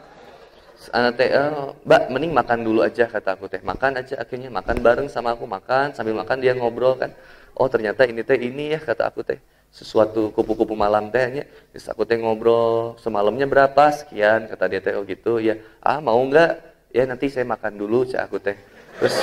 Anak 0.93 1.15
teh, 1.15 1.31
oh, 1.31 1.79
mbak 1.88 2.12
mending 2.12 2.36
makan 2.36 2.60
dulu 2.62 2.83
aja 2.83 3.07
kata 3.07 3.39
aku 3.39 3.48
teh. 3.48 3.63
Makan 3.63 4.03
aja 4.03 4.19
akhirnya 4.19 4.51
makan 4.51 4.77
bareng 4.83 5.07
sama 5.07 5.31
aku 5.33 5.48
makan 5.48 5.95
sambil 5.95 6.13
makan 6.13 6.38
dia 6.43 6.53
ngobrol 6.53 7.00
kan 7.00 7.15
oh 7.57 7.67
ternyata 7.69 8.05
ini 8.10 8.22
teh 8.25 8.38
ini 8.38 8.74
ya 8.77 8.79
kata 8.81 9.10
aku 9.10 9.22
teh. 9.25 9.39
Sesuatu 9.74 10.29
kupu-kupu 10.29 10.77
malam 10.77 11.10
tehnya 11.10 11.50
terus 11.74 11.89
aku 11.89 12.05
teh 12.05 12.17
ngobrol 12.17 12.93
semalamnya 13.01 13.50
berapa? 13.50 13.89
Sekian 13.89 14.45
kata 14.50 14.63
dia 14.69 14.81
teh 14.81 14.93
oh 14.93 15.05
gitu. 15.05 15.41
Ya 15.41 15.57
ah 15.81 15.98
mau 15.98 16.22
nggak? 16.22 16.62
Ya 16.93 17.10
nanti 17.10 17.29
saya 17.29 17.45
makan 17.50 17.77
dulu 17.77 18.05
cak 18.05 18.22
aku 18.29 18.38
teh. 18.38 18.57
Terus 19.01 19.15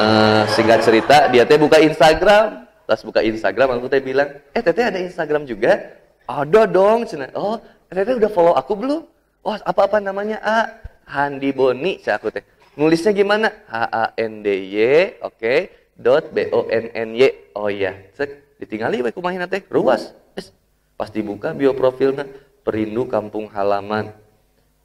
uh, 0.00 0.44
singkat 0.56 0.80
cerita 0.80 1.28
dia 1.28 1.44
teh 1.44 1.60
buka 1.60 1.76
Instagram. 1.80 2.64
Pas 2.88 3.00
buka 3.04 3.20
Instagram 3.20 3.76
aku 3.76 3.86
teh 3.92 4.00
bilang 4.00 4.28
eh 4.56 4.62
teteh 4.64 4.88
ada 4.88 4.98
Instagram 5.00 5.44
juga? 5.44 6.00
Ada 6.24 6.64
dong 6.64 7.04
cina. 7.04 7.28
Oh 7.36 7.60
teteh 7.92 8.16
udah 8.16 8.30
follow 8.32 8.56
aku 8.56 8.72
belum? 8.72 9.04
Oh 9.44 9.56
apa 9.56 9.80
apa 9.84 9.98
namanya 10.00 10.40
ah 10.40 10.64
Handi 11.04 11.52
Boni 11.52 12.00
cak 12.00 12.24
aku 12.24 12.32
teh. 12.32 12.44
Nulisnya 12.72 13.12
gimana? 13.12 13.52
H 13.68 13.76
A 13.92 14.04
N 14.16 14.40
D 14.40 14.48
Y 14.48 15.20
oke. 15.20 15.36
okay 15.36 15.80
dot 16.00 16.32
b 16.32 16.48
o 16.48 16.64
n 16.66 16.88
n 16.96 17.08
y. 17.12 17.28
Oh 17.52 17.68
iya 17.68 17.92
cek. 18.16 18.56
Ditinggali 18.56 19.04
we 19.04 19.12
kumaha 19.12 19.44
teh? 19.44 19.60
Ruas. 19.68 20.16
Es 20.32 20.52
pas 20.96 21.12
dibuka 21.12 21.52
bio 21.52 21.76
profilnya 21.76 22.24
perindu 22.64 23.04
kampung 23.04 23.52
halaman. 23.52 24.16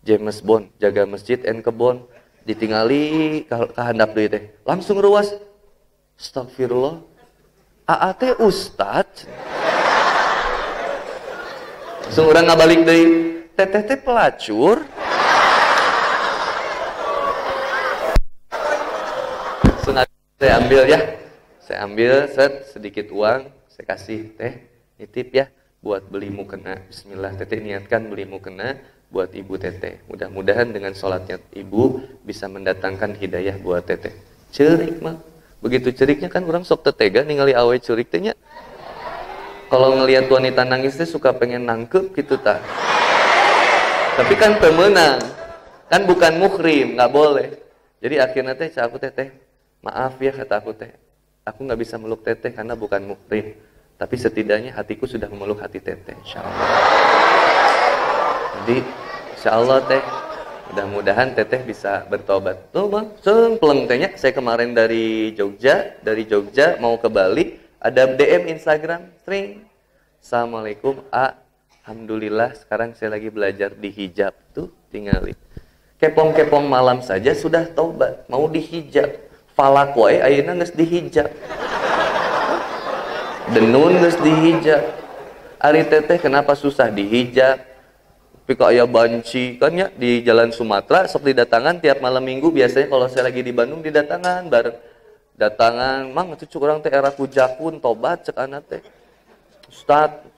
James 0.04 0.44
Bond 0.44 0.70
jaga 0.78 1.08
masjid 1.08 1.40
and 1.48 1.64
kebon. 1.64 2.04
Ditinggali 2.44 3.48
kehandap 3.50 4.12
deui 4.14 4.28
teh. 4.30 4.44
Langsung 4.68 5.00
ruas. 5.00 5.32
Astagfirullah. 6.20 7.02
AA 7.86 8.10
teh 8.18 8.34
ustad 8.42 9.06
langsung 12.06 12.32
orang 12.32 12.46
ngabalik 12.48 12.82
deui. 12.86 13.06
Teteh 13.56 13.84
teh 13.88 14.00
pelacur 14.00 14.84
saya 20.40 20.60
ambil 20.60 20.82
ya. 20.88 21.00
Saya 21.66 21.78
ambil 21.88 22.14
set 22.30 22.54
sedikit 22.72 23.10
uang. 23.10 23.50
Saya 23.72 23.86
kasih 23.92 24.36
teh 24.40 24.54
nitip 24.96 25.36
ya 25.36 25.52
buat 25.84 26.08
beli 26.08 26.32
mukena 26.32 26.80
Bismillah 26.88 27.36
teteh 27.36 27.60
niatkan 27.60 28.08
beli 28.08 28.24
mukena 28.24 28.80
buat 29.12 29.30
ibu 29.36 29.60
teteh 29.60 30.00
mudah-mudahan 30.08 30.72
dengan 30.72 30.96
sholatnya 30.96 31.44
ibu 31.52 32.00
bisa 32.24 32.48
mendatangkan 32.48 33.20
hidayah 33.20 33.60
buat 33.60 33.84
teteh 33.84 34.16
cerik 34.56 35.04
mah 35.04 35.20
begitu 35.60 35.92
ceriknya 35.92 36.32
kan 36.32 36.48
orang 36.48 36.64
sok 36.64 36.88
tetega 36.88 37.28
ningali 37.28 37.52
awe 37.52 37.76
cerik 37.76 38.08
tehnya 38.08 38.34
kalau 39.68 40.00
ngelihat 40.00 40.32
wanita 40.32 40.64
nangis 40.64 40.96
teh 40.96 41.06
suka 41.06 41.36
pengen 41.36 41.68
nangkep 41.68 42.16
gitu 42.16 42.40
ta 42.40 42.64
tapi 44.16 44.34
kan 44.40 44.56
pemenang. 44.64 45.20
Kan 45.92 46.08
bukan 46.08 46.40
muhrim 46.40 46.96
nggak 46.96 47.12
boleh. 47.12 47.52
Jadi 48.00 48.16
akhirnya 48.18 48.56
teh 48.56 48.72
aku 48.72 48.96
teteh 48.96 49.28
Maaf 49.86 50.18
ya 50.18 50.34
kata 50.34 50.66
aku 50.66 50.74
teh, 50.74 50.90
aku 51.46 51.62
nggak 51.62 51.78
bisa 51.78 52.02
meluk 52.02 52.26
teteh 52.26 52.50
karena 52.50 52.74
bukan 52.74 53.06
mukrim. 53.06 53.54
Tapi 54.02 54.16
setidaknya 54.18 54.74
hatiku 54.74 55.06
sudah 55.06 55.30
memeluk 55.30 55.62
hati 55.62 55.78
teteh, 55.78 56.18
insya 56.18 56.42
Allah. 56.42 56.68
Jadi, 58.66 58.78
insya 59.38 59.78
teh, 59.86 60.02
mudah-mudahan 60.74 61.38
teteh 61.38 61.62
bisa 61.62 62.02
bertobat. 62.10 62.74
Tuh 62.74 62.90
bang, 62.90 63.14
sempleng 63.22 63.86
tehnya. 63.86 64.10
Saya 64.18 64.34
kemarin 64.34 64.74
dari 64.74 65.38
Jogja, 65.38 66.02
dari 66.02 66.26
Jogja 66.26 66.82
mau 66.82 66.98
ke 66.98 67.06
Bali, 67.06 67.62
ada 67.78 68.10
DM 68.10 68.58
Instagram, 68.58 69.14
string. 69.22 69.70
Assalamualaikum, 70.18 71.06
A. 71.14 71.38
Alhamdulillah 71.86 72.58
sekarang 72.58 72.98
saya 72.98 73.14
lagi 73.14 73.30
belajar 73.30 73.70
di 73.78 73.94
hijab 73.94 74.34
tuh 74.50 74.74
tinggalin. 74.90 75.38
Kepong-kepong 76.02 76.66
malam 76.66 77.06
saja 77.06 77.38
sudah 77.38 77.70
tobat, 77.70 78.26
mau 78.28 78.50
dihijab 78.50 79.25
falak 79.56 79.96
wae 79.96 80.20
ayeuna 80.20 80.60
geus 80.60 80.76
dihijab 80.76 81.32
denun 83.56 83.94
geus 84.04 84.20
dihijab 84.20 84.84
ari 85.64 85.88
teteh 85.88 86.20
kenapa 86.20 86.54
susah 86.54 86.92
dihijab 86.92 87.76
tapi 88.46 88.62
kok 88.62 88.70
aya 88.70 88.86
banci? 88.86 89.58
Kan 89.58 89.74
ya 89.74 89.90
di 89.90 90.22
jalan 90.22 90.54
Sumatera 90.54 91.10
sok 91.10 91.34
didatangan 91.34 91.82
tiap 91.82 91.98
malam 91.98 92.22
minggu 92.22 92.54
biasanya 92.54 92.94
kalau 92.94 93.10
saya 93.10 93.26
lagi 93.26 93.42
di 93.42 93.50
Bandung 93.50 93.82
didatangan 93.82 94.46
bareng 94.54 94.78
datangan 95.34 96.14
mang 96.14 96.30
itu 96.38 96.46
orang 96.62 96.78
teh 96.78 96.94
era 96.94 97.10
kujakun 97.10 97.82
tobat 97.82 98.30
cek 98.30 98.38
anak 98.38 98.70
teh. 98.70 98.82
Ustad 99.66 100.30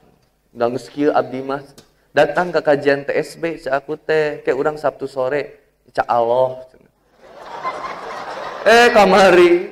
nggak 0.55 0.79
skill 0.79 1.11
abdi 1.11 1.43
mas 1.43 1.67
datang 2.15 2.47
ke 2.47 2.63
kajian 2.63 3.03
TSB 3.03 3.67
cek 3.67 3.75
aku 3.75 3.99
teh. 3.99 4.39
Kayak 4.39 4.55
orang 4.55 4.75
Sabtu 4.79 5.03
sore 5.11 5.59
cak 5.91 6.07
Allah 6.07 6.63
Eh 8.67 8.91
kamari 8.91 9.71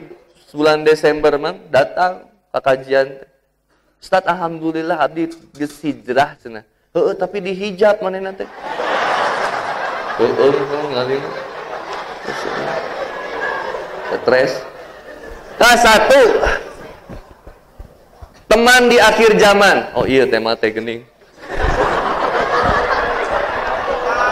bulan 0.55 0.87
Desember 0.87 1.35
mang 1.35 1.59
datang 1.67 2.31
ke 2.47 2.59
kajian. 2.63 3.07
Ustaz 3.99 4.23
alhamdulillah 4.23 5.03
abdi 5.03 5.27
geus 5.51 5.83
hijrah 5.83 6.39
cenah. 6.39 6.63
Heeh 6.95 7.11
tapi 7.19 7.43
dihijab 7.43 7.99
mana 7.99 8.23
nanti. 8.23 8.47
Heeh 10.15 10.55
ngalih. 10.95 11.19
Stres. 14.15 14.63
Nah 15.59 15.75
satu 15.75 16.21
teman 18.47 18.87
di 18.87 18.95
akhir 18.95 19.35
zaman. 19.35 19.91
Oh 19.91 20.07
iya 20.07 20.23
tema 20.23 20.55
teh 20.55 20.71
gening. 20.71 21.03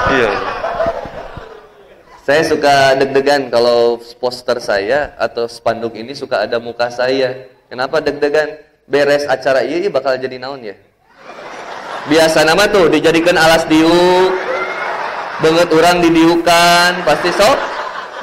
Iya. 0.08 0.32
Saya 2.23 2.39
suka 2.47 2.95
deg-degan 2.95 3.51
kalau 3.51 3.99
poster 4.15 4.55
saya 4.63 5.12
atau 5.19 5.43
spanduk 5.43 5.91
ini 5.91 6.15
suka 6.15 6.47
ada 6.47 6.55
muka 6.55 6.88
saya. 6.88 7.51
Kenapa 7.67 7.99
deg-degan? 7.99 8.63
Beres 8.88 9.27
acara 9.27 9.63
ini 9.67 9.91
bakal 9.91 10.15
jadi 10.15 10.39
naon 10.39 10.63
ya? 10.63 10.75
Biasa 12.07 12.47
nama 12.47 12.67
tuh 12.71 12.88
dijadikan 12.88 13.36
alas 13.36 13.67
diuk, 13.67 14.31
banget 15.43 15.67
orang 15.71 15.99
didiukan, 15.99 17.03
pasti 17.03 17.31
sok 17.36 17.59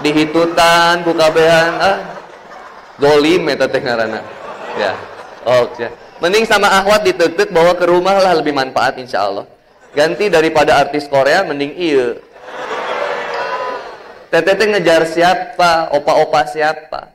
dihitutan, 0.01 1.05
kukabehan, 1.05 1.73
ah, 1.81 1.97
golim 2.97 3.53
eta 3.53 3.69
teh. 3.69 3.85
Ya, 3.85 3.97
oke. 5.45 5.77
Okay. 5.77 5.89
Mending 6.25 6.49
sama 6.49 6.73
ahwat 6.73 7.05
ditetet 7.05 7.53
bawa 7.53 7.77
ke 7.77 7.85
rumah 7.85 8.17
lah 8.17 8.33
lebih 8.37 8.57
manfaat 8.57 8.97
insya 8.97 9.29
Allah. 9.29 9.45
Ganti 9.93 10.33
daripada 10.33 10.81
artis 10.81 11.05
Korea, 11.05 11.45
mending 11.45 11.77
iya 11.77 12.30
Teteh 14.31 14.67
ngejar 14.71 15.03
siapa? 15.11 15.91
Opa-opa 15.91 16.47
siapa? 16.47 17.11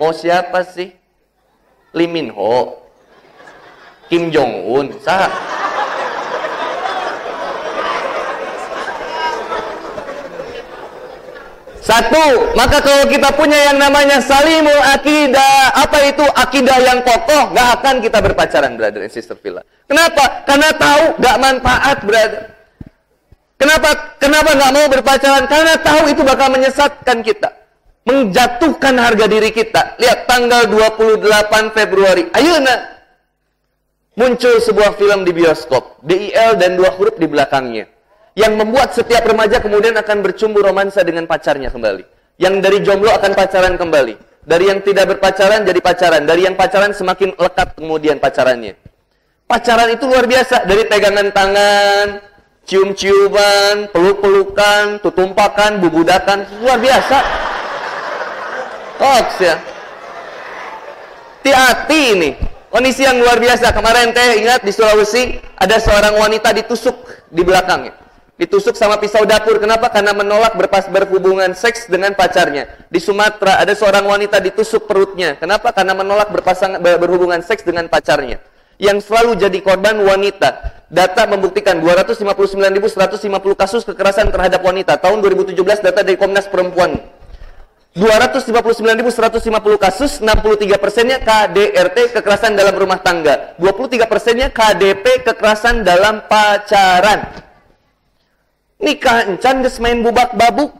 Mau 0.00 0.16
siapa 0.16 0.64
sih? 0.64 0.96
Lee 1.92 2.08
Min 2.08 2.32
Ho? 2.32 2.80
Kim 4.08 4.32
Jong 4.32 4.64
Un? 4.64 4.86
Sah? 5.04 5.28
Satu, 11.80 12.54
maka 12.54 12.78
kalau 12.80 13.04
kita 13.10 13.34
punya 13.34 13.72
yang 13.72 13.78
namanya 13.80 14.22
salimul 14.22 14.78
akidah, 14.94 15.74
apa 15.74 15.98
itu 16.06 16.22
akidah 16.22 16.78
yang 16.80 17.02
kokoh, 17.02 17.50
gak 17.50 17.82
akan 17.82 17.98
kita 17.98 18.22
berpacaran, 18.22 18.78
brother 18.78 19.02
and 19.02 19.10
sister 19.10 19.34
Villa. 19.34 19.66
Kenapa? 19.90 20.46
Karena 20.46 20.70
tahu 20.76 21.18
gak 21.18 21.36
manfaat, 21.42 21.98
brother. 22.06 22.59
Kenapa 23.60 24.16
kenapa 24.16 24.56
nggak 24.56 24.72
mau 24.72 24.86
berpacaran? 24.88 25.44
Karena 25.44 25.76
tahu 25.76 26.08
itu 26.08 26.24
bakal 26.24 26.48
menyesatkan 26.48 27.20
kita. 27.20 27.60
menjatuhkan 28.00 28.96
harga 28.96 29.28
diri 29.28 29.52
kita. 29.52 30.00
Lihat 30.00 30.24
tanggal 30.24 30.66
28 30.72 31.76
Februari. 31.76 32.32
Ayo 32.32 32.56
nak. 32.56 32.80
Muncul 34.16 34.56
sebuah 34.56 34.96
film 34.96 35.28
di 35.28 35.36
bioskop. 35.36 36.00
DIL 36.00 36.56
dan 36.56 36.80
dua 36.80 36.96
huruf 36.96 37.20
di 37.20 37.28
belakangnya. 37.28 37.86
Yang 38.32 38.52
membuat 38.56 38.96
setiap 38.96 39.28
remaja 39.28 39.60
kemudian 39.60 39.92
akan 40.00 40.24
bercumbu 40.24 40.64
romansa 40.64 41.04
dengan 41.04 41.28
pacarnya 41.28 41.68
kembali. 41.68 42.02
Yang 42.40 42.54
dari 42.64 42.78
jomblo 42.80 43.12
akan 43.12 43.36
pacaran 43.36 43.76
kembali. 43.76 44.16
Dari 44.48 44.64
yang 44.72 44.80
tidak 44.80 45.14
berpacaran 45.14 45.68
jadi 45.68 45.80
pacaran. 45.84 46.24
Dari 46.24 46.48
yang 46.48 46.56
pacaran 46.56 46.96
semakin 46.96 47.36
lekat 47.36 47.76
kemudian 47.76 48.16
pacarannya. 48.16 48.80
Pacaran 49.44 49.92
itu 49.92 50.08
luar 50.08 50.24
biasa. 50.24 50.64
Dari 50.64 50.88
pegangan 50.88 51.28
tangan, 51.36 52.06
cium-ciuman, 52.70 53.90
peluk-pelukan, 53.90 55.02
tutumpakan, 55.02 55.82
bubudakan. 55.82 56.46
Luar 56.62 56.78
biasa. 56.78 57.18
Hoax 59.02 59.28
ya. 59.42 59.58
Hati-hati 61.42 62.02
ini. 62.14 62.30
Kondisi 62.70 63.02
yang 63.02 63.18
luar 63.18 63.42
biasa. 63.42 63.74
Kemarin 63.74 64.14
teh 64.14 64.38
ingat 64.38 64.62
di 64.62 64.70
Sulawesi 64.70 65.42
ada 65.58 65.82
seorang 65.82 66.14
wanita 66.14 66.54
ditusuk 66.54 66.94
di 67.26 67.42
belakangnya. 67.42 67.98
Ditusuk 68.38 68.78
sama 68.78 69.02
pisau 69.02 69.26
dapur. 69.26 69.58
Kenapa? 69.58 69.90
Karena 69.90 70.14
menolak 70.14 70.54
berpas 70.54 70.86
berhubungan 70.86 71.50
seks 71.58 71.90
dengan 71.90 72.14
pacarnya. 72.14 72.70
Di 72.86 73.02
Sumatera 73.02 73.58
ada 73.58 73.74
seorang 73.74 74.06
wanita 74.06 74.38
ditusuk 74.38 74.86
perutnya. 74.86 75.34
Kenapa? 75.42 75.74
Karena 75.74 75.98
menolak 75.98 76.30
berpasang 76.30 76.78
berhubungan 76.78 77.42
seks 77.42 77.66
dengan 77.66 77.90
pacarnya. 77.90 78.38
Yang 78.80 79.12
selalu 79.12 79.36
jadi 79.36 79.58
korban 79.60 80.00
wanita. 80.00 80.80
Data 80.88 81.28
membuktikan 81.28 81.78
259.150 81.84 83.28
kasus 83.54 83.84
kekerasan 83.84 84.32
terhadap 84.32 84.64
wanita. 84.64 84.96
Tahun 84.96 85.20
2017 85.20 85.84
data 85.84 86.00
dari 86.00 86.16
Komnas 86.16 86.48
Perempuan 86.48 86.96
259.150 87.90 89.50
kasus, 89.82 90.22
63 90.22 90.78
persennya 90.78 91.18
KDRT 91.18 92.14
kekerasan 92.14 92.54
dalam 92.54 92.78
rumah 92.78 93.02
tangga, 93.02 93.58
23 93.58 94.06
persennya 94.06 94.46
KDP 94.54 95.26
kekerasan 95.26 95.82
dalam 95.82 96.22
pacaran. 96.30 97.50
Nikah 98.78 99.34
encan 99.34 99.66
main 99.82 100.06
bubak 100.06 100.38
babuk. 100.38 100.70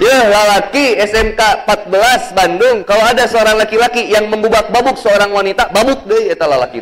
Ya, 0.00 0.32
lalaki 0.32 0.96
SMK 0.96 1.68
14 1.68 2.32
Bandung, 2.32 2.88
kalau 2.88 3.04
ada 3.04 3.28
seorang 3.28 3.60
laki-laki 3.60 4.08
yang 4.08 4.32
membubak 4.32 4.72
babuk 4.72 4.96
seorang 4.96 5.28
wanita, 5.28 5.68
babuk 5.76 6.08
deh 6.08 6.32
eta 6.32 6.48
lalaki. 6.48 6.80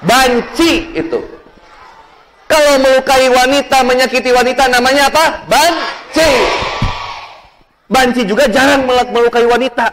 Banci 0.00 0.96
itu. 0.96 1.20
Kalau 2.48 2.80
melukai 2.80 3.28
wanita, 3.28 3.84
menyakiti 3.84 4.32
wanita 4.32 4.72
namanya 4.72 5.12
apa? 5.12 5.44
Banci. 5.44 6.30
Banci 7.84 8.24
juga 8.24 8.48
jarang 8.48 8.88
melukai 8.88 9.44
wanita. 9.44 9.92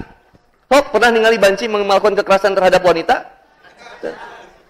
Oh, 0.71 0.83
pernah 0.87 1.11
ningali 1.11 1.35
banci 1.35 1.67
melakukan 1.67 2.15
kekerasan 2.23 2.55
terhadap 2.55 2.87
wanita? 2.87 3.35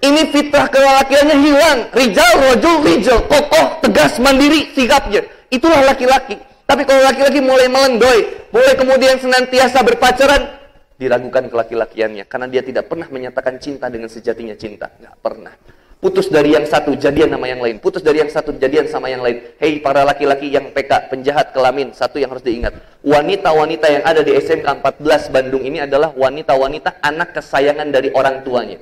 Ini 0.01 0.33
fitrah 0.33 0.73
kelelakiannya 0.73 1.37
hilang. 1.37 1.79
Rijal, 1.93 2.33
rojul, 2.49 2.81
rijal. 2.81 3.21
Kokoh, 3.29 3.81
tegas, 3.85 4.17
mandiri, 4.17 4.73
sikapnya. 4.73 5.21
Itulah 5.53 5.85
laki-laki. 5.85 6.37
Tapi 6.67 6.83
kalau 6.83 6.99
laki-laki 6.99 7.39
mulai 7.39 7.71
melendoy, 7.71 8.51
mulai 8.51 8.75
kemudian 8.75 9.15
senantiasa 9.23 9.87
berpacaran, 9.87 10.59
diragukan 10.99 11.47
kelaki-lakiannya. 11.47 12.27
Karena 12.27 12.47
dia 12.51 12.59
tidak 12.59 12.91
pernah 12.91 13.07
menyatakan 13.07 13.55
cinta 13.55 13.87
dengan 13.87 14.11
sejatinya 14.11 14.51
cinta. 14.59 14.91
Nggak 14.99 15.15
pernah. 15.23 15.55
Putus 15.97 16.29
dari 16.29 16.53
yang 16.53 16.67
satu, 16.67 16.93
jadian 16.93 17.33
sama 17.33 17.49
yang 17.49 17.57
lain. 17.63 17.81
Putus 17.81 18.05
dari 18.05 18.21
yang 18.21 18.29
satu, 18.29 18.53
jadian 18.53 18.85
sama 18.85 19.09
yang 19.09 19.23
lain. 19.23 19.57
Hei 19.57 19.81
para 19.81 20.05
laki-laki 20.05 20.51
yang 20.51 20.69
PK, 20.69 21.09
penjahat 21.09 21.55
kelamin. 21.55 21.89
Satu 21.95 22.21
yang 22.21 22.29
harus 22.29 22.45
diingat. 22.45 22.75
Wanita-wanita 23.01 23.87
yang 23.89 24.03
ada 24.05 24.21
di 24.21 24.35
SMK 24.37 24.67
14 24.83 25.33
Bandung 25.33 25.63
ini 25.65 25.81
adalah 25.81 26.13
wanita-wanita 26.13 27.01
anak 27.01 27.33
kesayangan 27.33 27.89
dari 27.89 28.13
orang 28.13 28.45
tuanya. 28.45 28.77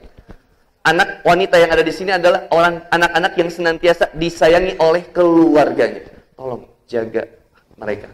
Anak 0.83 1.23
wanita 1.23 1.55
yang 1.55 1.71
ada 1.71 1.85
di 1.85 1.93
sini 1.93 2.11
adalah 2.17 2.51
orang 2.51 2.83
anak-anak 2.91 3.33
yang 3.39 3.49
senantiasa 3.53 4.11
disayangi 4.11 4.75
oleh 4.81 5.07
keluarganya. 5.15 6.03
Tolong 6.35 6.67
jaga 6.85 7.44
mereka. 7.79 8.09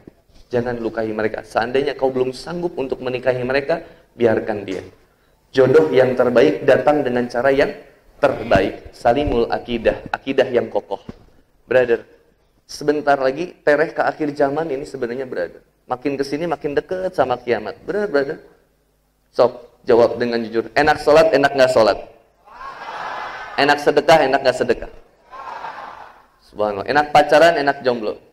Jangan 0.52 0.78
lukai 0.78 1.08
mereka. 1.10 1.48
Seandainya 1.48 1.96
kau 1.96 2.12
belum 2.12 2.36
sanggup 2.36 2.76
untuk 2.76 3.00
menikahi 3.00 3.40
mereka, 3.46 3.82
biarkan 4.20 4.68
dia. 4.68 4.84
Jodoh 5.52 5.92
yang 5.92 6.16
terbaik 6.16 6.68
datang 6.68 7.04
dengan 7.04 7.28
cara 7.32 7.52
yang 7.52 7.72
terbaik, 8.20 8.92
salimul 8.96 9.48
akidah, 9.48 10.00
akidah 10.12 10.48
yang 10.48 10.68
kokoh. 10.68 11.00
Brother, 11.68 12.04
sebentar 12.68 13.16
lagi 13.20 13.56
tereh 13.64 13.92
ke 13.92 14.00
akhir 14.04 14.32
zaman 14.36 14.68
ini 14.72 14.84
sebenarnya 14.84 15.28
brother. 15.28 15.64
Makin 15.88 16.16
ke 16.16 16.24
sini 16.24 16.48
makin 16.48 16.72
deket 16.76 17.16
sama 17.16 17.36
kiamat. 17.40 17.76
Benar, 17.84 18.08
brother? 18.08 18.40
Sok, 19.32 19.84
jawab 19.84 20.16
dengan 20.20 20.40
jujur. 20.44 20.72
Enak 20.76 21.04
sholat, 21.04 21.32
enak 21.36 21.52
nggak 21.52 21.72
sholat? 21.72 22.00
Enak 23.60 23.80
sedekah, 23.84 24.20
enak 24.28 24.40
nggak 24.40 24.58
sedekah? 24.58 24.92
Subhanallah. 26.48 26.88
Enak 26.88 27.12
pacaran, 27.12 27.56
enak 27.60 27.84
jomblo? 27.84 28.31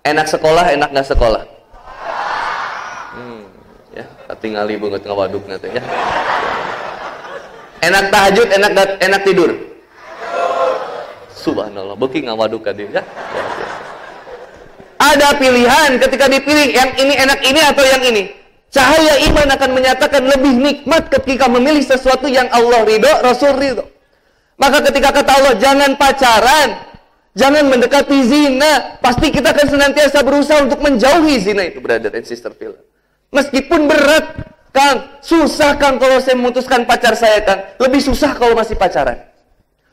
Enak 0.00 0.26
sekolah, 0.26 0.72
enak 0.72 0.88
nggak 0.92 1.08
sekolah? 1.08 1.60
tinggali 4.40 4.74
banget 4.80 5.04
ngawaduk 5.04 5.44
nanti 5.46 5.68
ya. 5.68 5.82
Enak 7.80 8.04
tahajud 8.12 8.48
enak 8.48 8.72
enak 9.00 9.20
tidur? 9.24 9.50
Subhanallah 11.36 11.96
beki 11.96 12.28
ngawaduk 12.28 12.64
tadi 12.64 12.88
ya. 12.88 13.04
Ada 15.00 15.32
pilihan 15.40 15.96
ketika 15.96 16.28
dipilih 16.28 16.76
yang 16.76 16.90
ini 17.00 17.14
enak 17.16 17.40
ini 17.44 17.60
atau 17.64 17.84
yang 17.84 18.02
ini. 18.04 18.22
Cahaya 18.70 19.18
iman 19.26 19.48
akan 19.50 19.70
menyatakan 19.72 20.22
lebih 20.28 20.54
nikmat 20.54 21.10
ketika 21.10 21.50
memilih 21.50 21.82
sesuatu 21.82 22.30
yang 22.30 22.46
Allah 22.52 22.84
ridho 22.84 23.12
Rasul 23.24 23.56
ridho. 23.56 23.82
Maka 24.60 24.84
ketika 24.92 25.10
kata 25.10 25.32
Allah 25.40 25.54
jangan 25.56 25.96
pacaran 25.96 26.68
jangan 27.34 27.66
mendekati 27.66 28.18
zina 28.26 28.98
pasti 28.98 29.30
kita 29.30 29.54
akan 29.54 29.66
senantiasa 29.66 30.18
berusaha 30.22 30.64
untuk 30.66 30.82
menjauhi 30.82 31.36
zina 31.38 31.66
itu 31.66 31.78
brother 31.78 32.10
and 32.14 32.26
sister 32.26 32.50
film 32.54 32.78
Meskipun 33.30 33.86
berat, 33.86 34.26
Kang, 34.74 35.22
susah 35.22 35.78
Kang 35.78 36.02
kalau 36.02 36.18
saya 36.18 36.34
memutuskan 36.34 36.82
pacar 36.82 37.14
saya 37.14 37.42
Kang. 37.46 37.62
Lebih 37.78 38.02
susah 38.02 38.34
kalau 38.34 38.58
masih 38.58 38.74
pacaran. 38.74 39.22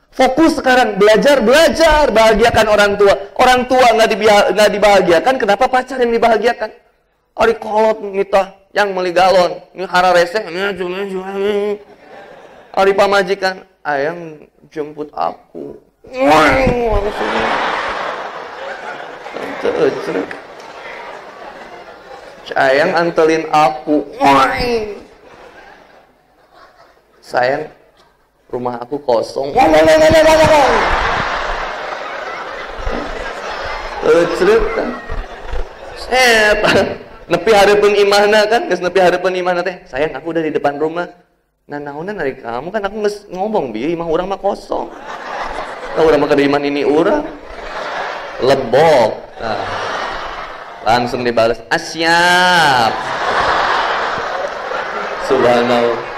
Fokus 0.10 0.58
sekarang 0.58 0.98
belajar, 0.98 1.46
belajar, 1.46 2.10
bahagiakan 2.10 2.66
orang 2.66 2.92
tua. 2.98 3.14
Orang 3.38 3.70
tua 3.70 3.94
nggak 3.94 4.70
dibahagiakan, 4.74 5.36
kenapa 5.38 5.70
pacar 5.70 6.02
yang 6.02 6.10
dibahagiakan? 6.10 6.74
Ari 7.38 7.54
kolot 7.62 8.02
nita 8.02 8.58
yang 8.74 8.98
meli 8.98 9.14
galon, 9.14 9.62
ini 9.78 9.86
hara 9.86 10.10
reseh, 10.10 10.42
Ari 12.74 12.92
pamajikan, 12.98 13.62
ayang 13.86 14.50
jemput 14.74 15.14
aku. 15.14 15.78
Sayang 22.48 22.92
antelin 22.96 23.44
aku. 23.52 24.08
Sayang 27.20 27.68
rumah 28.48 28.80
aku 28.80 28.96
kosong. 29.04 29.52
Cerita. 34.40 34.84
Setan. 36.00 37.04
Nepi 37.28 37.52
hareupeun 37.52 37.92
imahna 37.92 38.48
kan, 38.48 38.72
geus 38.72 38.80
nepi 38.80 39.04
hareupeun 39.04 39.36
imahna 39.36 39.60
teh. 39.60 39.84
Sayang 39.84 40.16
aku 40.16 40.32
udah 40.32 40.40
di 40.48 40.56
depan 40.56 40.80
rumah. 40.80 41.12
Nah, 41.68 41.84
naonan 41.84 42.16
dari 42.16 42.40
kamu 42.40 42.72
kan 42.72 42.88
aku 42.88 43.04
ngomong 43.28 43.76
bi, 43.76 43.92
imah 43.92 44.08
urang 44.08 44.32
mah 44.32 44.40
kosong. 44.40 44.88
Urang 45.98 46.20
mah 46.22 46.30
iman 46.30 46.64
ini 46.64 46.82
urang. 46.86 47.26
Lebok. 48.42 49.12
Nah. 49.42 49.66
Langsung 50.88 51.26
dibalas, 51.28 51.60
asyap. 51.68 52.96
Subhanallah. 55.28 56.17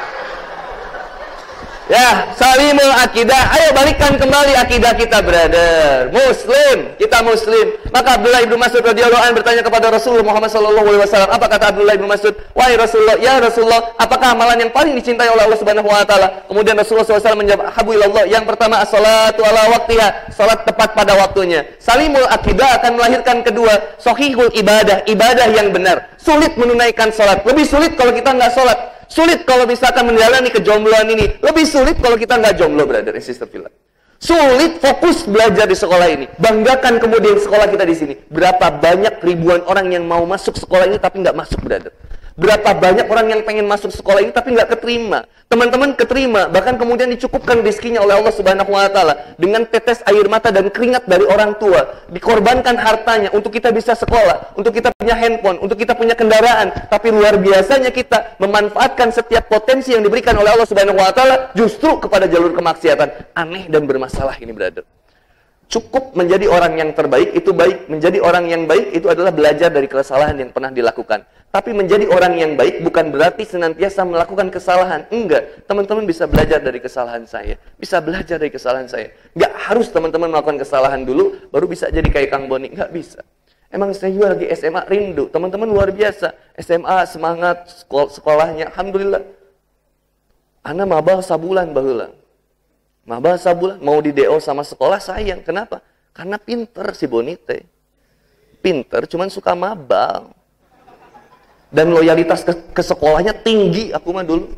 Ya, 1.90 2.38
salimul 2.38 2.94
akidah. 3.02 3.50
Ayo 3.58 3.74
balikan 3.74 4.14
kembali 4.14 4.54
akidah 4.62 4.94
kita, 4.94 5.26
brother. 5.26 6.14
Muslim, 6.14 6.94
kita 7.02 7.26
muslim. 7.26 7.66
Maka 7.90 8.22
Abdullah 8.22 8.46
ibnu 8.46 8.62
Mas'ud 8.62 8.86
radhiyallahu 8.86 9.18
anhu 9.26 9.42
bertanya 9.42 9.66
kepada 9.66 9.90
Rasulullah 9.90 10.22
Muhammad 10.22 10.54
sallallahu 10.54 10.86
alaihi 10.86 11.02
wasallam, 11.02 11.34
apa 11.34 11.50
kata 11.50 11.74
Abdullah 11.74 11.98
ibnu 11.98 12.06
Mas'ud? 12.06 12.38
Wahai 12.54 12.78
Rasulullah, 12.78 13.18
ya 13.18 13.42
Rasulullah, 13.42 13.98
apakah 13.98 14.38
amalan 14.38 14.70
yang 14.70 14.70
paling 14.70 14.94
dicintai 15.02 15.34
oleh 15.34 15.50
Allah 15.50 15.58
Subhanahu 15.58 15.90
wa 15.90 16.06
taala? 16.06 16.46
Kemudian 16.46 16.78
Rasulullah 16.78 17.10
SAW 17.10 17.42
menjawab, 17.42 17.74
habu 17.74 17.98
ilallah. 17.98 18.24
Yang 18.30 18.46
pertama 18.54 18.86
as-salatu 18.86 19.42
ala 19.42 19.62
waktiha, 19.74 20.30
salat 20.30 20.62
tepat 20.70 20.94
pada 20.94 21.18
waktunya. 21.18 21.66
Salimul 21.82 22.30
akidah 22.30 22.86
akan 22.86 23.02
melahirkan 23.02 23.42
kedua, 23.42 23.98
sahihul 23.98 24.54
ibadah, 24.54 25.10
ibadah 25.10 25.50
yang 25.58 25.74
benar. 25.74 26.06
Sulit 26.22 26.54
menunaikan 26.54 27.10
salat. 27.10 27.42
Lebih 27.50 27.66
sulit 27.66 27.98
kalau 27.98 28.14
kita 28.14 28.30
nggak 28.30 28.54
salat. 28.54 28.99
Sulit 29.10 29.42
kalau 29.42 29.66
misalkan 29.66 30.06
menjalani 30.06 30.54
kejombloan 30.54 31.10
ini. 31.10 31.42
Lebih 31.42 31.66
sulit 31.66 31.98
kalau 31.98 32.14
kita 32.14 32.38
nggak 32.38 32.62
jomblo, 32.62 32.86
brother 32.86 33.18
and 33.18 33.26
sister 33.26 33.50
Villa. 33.50 33.74
Sulit 34.22 34.78
fokus 34.78 35.26
belajar 35.26 35.66
di 35.66 35.74
sekolah 35.74 36.08
ini. 36.14 36.26
Banggakan 36.38 37.02
kemudian 37.02 37.42
sekolah 37.42 37.66
kita 37.74 37.90
di 37.90 37.96
sini. 37.98 38.14
Berapa 38.30 38.70
banyak 38.70 39.18
ribuan 39.26 39.66
orang 39.66 39.90
yang 39.90 40.06
mau 40.06 40.22
masuk 40.30 40.62
sekolah 40.62 40.86
ini 40.86 41.02
tapi 41.02 41.26
nggak 41.26 41.34
masuk, 41.34 41.58
brother. 41.66 41.90
Berapa 42.40 42.72
banyak 42.72 43.12
orang 43.12 43.28
yang 43.36 43.42
pengen 43.44 43.68
masuk 43.68 43.92
sekolah 43.92 44.24
ini 44.24 44.32
tapi 44.32 44.56
nggak 44.56 44.80
keterima. 44.80 45.28
Teman-teman 45.52 45.92
keterima, 45.92 46.48
bahkan 46.48 46.80
kemudian 46.80 47.12
dicukupkan 47.12 47.60
rizkinya 47.60 48.00
oleh 48.00 48.16
Allah 48.16 48.32
Subhanahu 48.32 48.72
wa 48.72 48.88
taala 48.88 49.36
dengan 49.36 49.68
tetes 49.68 50.00
air 50.08 50.24
mata 50.32 50.48
dan 50.48 50.72
keringat 50.72 51.04
dari 51.04 51.28
orang 51.28 51.60
tua, 51.60 52.06
dikorbankan 52.08 52.80
hartanya 52.80 53.28
untuk 53.36 53.52
kita 53.52 53.76
bisa 53.76 53.92
sekolah, 53.92 54.56
untuk 54.56 54.72
kita 54.72 54.88
punya 54.96 55.20
handphone, 55.20 55.60
untuk 55.60 55.76
kita 55.76 55.92
punya 56.00 56.16
kendaraan. 56.16 56.72
Tapi 56.88 57.12
luar 57.12 57.36
biasanya 57.44 57.92
kita 57.92 58.40
memanfaatkan 58.40 59.12
setiap 59.12 59.52
potensi 59.52 59.92
yang 59.92 60.06
diberikan 60.06 60.38
oleh 60.40 60.56
Allah 60.56 60.70
Subhanahu 60.70 60.96
wa 60.96 61.12
taala 61.12 61.52
justru 61.60 62.00
kepada 62.00 62.24
jalur 62.32 62.56
kemaksiatan. 62.56 63.36
Aneh 63.36 63.68
dan 63.68 63.84
bermasalah 63.84 64.40
ini, 64.40 64.56
brother 64.56 64.88
cukup 65.70 66.18
menjadi 66.18 66.50
orang 66.50 66.82
yang 66.82 66.90
terbaik 66.98 67.30
itu 67.38 67.54
baik. 67.54 67.88
Menjadi 67.88 68.18
orang 68.20 68.50
yang 68.50 68.66
baik 68.66 68.90
itu 68.92 69.06
adalah 69.08 69.30
belajar 69.30 69.70
dari 69.70 69.86
kesalahan 69.86 70.36
yang 70.36 70.50
pernah 70.50 70.74
dilakukan. 70.74 71.22
Tapi 71.50 71.74
menjadi 71.74 72.06
orang 72.06 72.38
yang 72.38 72.54
baik 72.54 72.86
bukan 72.86 73.10
berarti 73.10 73.42
senantiasa 73.42 74.06
melakukan 74.06 74.54
kesalahan. 74.54 75.10
Enggak. 75.10 75.66
Teman-teman 75.66 76.06
bisa 76.06 76.30
belajar 76.30 76.62
dari 76.62 76.78
kesalahan 76.78 77.26
saya. 77.26 77.58
Bisa 77.74 77.98
belajar 77.98 78.38
dari 78.38 78.54
kesalahan 78.54 78.86
saya. 78.86 79.10
Enggak 79.34 79.54
harus 79.66 79.90
teman-teman 79.90 80.30
melakukan 80.30 80.62
kesalahan 80.62 81.02
dulu 81.02 81.50
baru 81.50 81.66
bisa 81.66 81.90
jadi 81.90 82.06
kayak 82.06 82.30
Kang 82.30 82.46
Boni. 82.46 82.70
Enggak 82.70 82.94
bisa. 82.94 83.26
Emang 83.74 83.90
saya 83.98 84.14
juga 84.14 84.38
lagi 84.38 84.46
SMA 84.54 84.82
rindu. 84.86 85.26
Teman-teman 85.34 85.66
luar 85.66 85.90
biasa. 85.90 86.38
SMA 86.62 86.98
semangat 87.10 87.66
sekolahnya. 87.90 88.70
Alhamdulillah. 88.70 89.26
Ana 90.62 90.86
mabal 90.86 91.26
sabulan 91.26 91.74
bahulang. 91.74 92.14
Mah 93.10 93.18
bahasa 93.18 93.50
bulan 93.58 93.82
mau 93.82 93.98
di 93.98 94.14
DO 94.14 94.38
sama 94.38 94.62
sekolah 94.62 95.02
sayang. 95.02 95.42
Kenapa? 95.42 95.82
Karena 96.14 96.38
pinter 96.38 96.94
si 96.94 97.10
Bonite. 97.10 97.66
Pinter, 98.62 99.10
cuman 99.10 99.34
suka 99.34 99.58
mabal. 99.58 100.30
Dan 101.70 101.94
loyalitas 101.94 102.42
ke, 102.42 102.54
ke 102.74 102.82
sekolahnya 102.82 103.34
tinggi. 103.46 103.94
Aku 103.94 104.10
mah 104.10 104.26
dulu. 104.26 104.50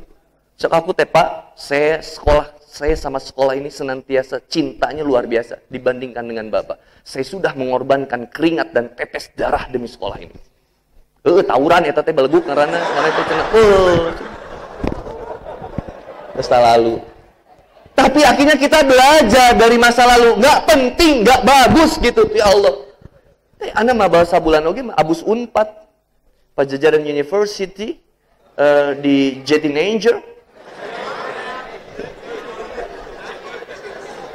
Cek 0.55 0.71
aku 0.71 0.93
tepa, 0.93 1.51
saya 1.57 1.99
sekolah 1.99 2.61
saya 2.71 2.95
sama 2.95 3.19
sekolah 3.19 3.59
ini 3.59 3.67
senantiasa 3.67 4.47
cintanya 4.47 5.03
luar 5.03 5.27
biasa 5.27 5.59
dibandingkan 5.67 6.23
dengan 6.23 6.47
Bapak. 6.47 6.79
Saya 7.03 7.27
sudah 7.27 7.51
mengorbankan 7.51 8.31
keringat 8.31 8.71
dan 8.71 8.95
tetes 8.95 9.27
darah 9.35 9.67
demi 9.67 9.91
sekolah 9.91 10.15
ini. 10.23 10.31
Eh, 11.21 11.43
tawuran 11.43 11.83
ya 11.83 11.91
teteh 11.91 12.15
belegu 12.15 12.39
karena 12.39 12.79
karena 12.79 13.07
itu 13.11 13.21
kena. 13.27 13.43
Eh, 16.39 16.59
lalu. 16.63 16.95
Tapi 17.91 18.23
akhirnya 18.23 18.55
kita 18.55 18.87
belajar 18.87 19.51
dari 19.59 19.75
masa 19.75 20.07
lalu. 20.07 20.39
Nggak 20.39 20.59
penting, 20.63 21.27
nggak 21.27 21.41
bagus 21.43 21.99
gitu. 21.99 22.23
Ya 22.31 22.47
Allah. 22.47 22.87
Eh, 23.59 23.69
Anda 23.75 23.91
mah 23.91 24.07
bahasa 24.07 24.39
bulan 24.39 24.63
oke, 24.63 24.79
abus 24.95 25.21
unpad. 25.27 25.90
Pajajaran 26.51 27.03
University 27.07 27.99
uh, 28.59 28.91
di 28.99 29.39
Jatinanger. 29.47 30.19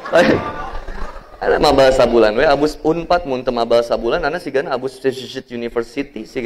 Anda 1.36 1.60
mah 1.60 1.76
bahasa 1.76 2.08
bulan, 2.08 2.32
we 2.32 2.48
abus 2.48 2.80
unpad 2.80 3.28
mun 3.28 3.44
mah 3.44 3.68
bahasa 3.68 3.92
bulan, 3.94 4.24
sih 4.40 4.48
kan 4.48 4.64
abus 4.72 4.96
University 5.52 6.24
sih 6.24 6.40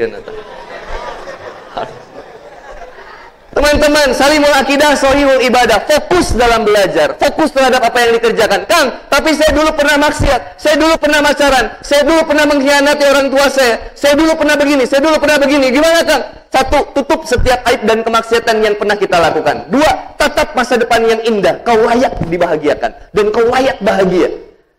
Teman-teman, 3.81 4.13
salimul 4.13 4.53
akidah, 4.53 4.93
sohihul 4.93 5.41
ibadah. 5.41 5.81
Fokus 5.89 6.37
dalam 6.37 6.69
belajar. 6.69 7.17
Fokus 7.17 7.49
terhadap 7.49 7.81
apa 7.81 7.97
yang 8.05 8.13
dikerjakan. 8.21 8.69
Kang, 8.69 9.09
tapi 9.09 9.33
saya 9.33 9.57
dulu 9.57 9.73
pernah 9.73 9.97
maksiat. 10.05 10.61
Saya 10.61 10.77
dulu 10.77 11.01
pernah 11.01 11.25
pacaran. 11.25 11.81
Saya 11.81 12.05
dulu 12.05 12.21
pernah 12.29 12.45
mengkhianati 12.45 13.05
orang 13.09 13.33
tua 13.33 13.49
saya. 13.49 13.81
Saya 13.97 14.21
dulu 14.21 14.37
pernah 14.37 14.61
begini. 14.61 14.85
Saya 14.85 15.01
dulu 15.01 15.17
pernah 15.17 15.41
begini. 15.41 15.73
Gimana 15.73 16.05
Kang? 16.05 16.23
Satu, 16.53 16.79
tutup 16.93 17.25
setiap 17.25 17.65
aib 17.73 17.81
dan 17.89 18.05
kemaksiatan 18.05 18.57
yang 18.61 18.77
pernah 18.77 19.01
kita 19.01 19.17
lakukan. 19.17 19.57
Dua, 19.73 19.91
tatap 20.21 20.53
masa 20.53 20.77
depan 20.77 21.01
yang 21.01 21.21
indah. 21.25 21.65
Kau 21.65 21.81
layak 21.81 22.21
dibahagiakan. 22.29 23.17
Dan 23.17 23.33
kau 23.33 23.49
layak 23.49 23.81
bahagia. 23.81 24.29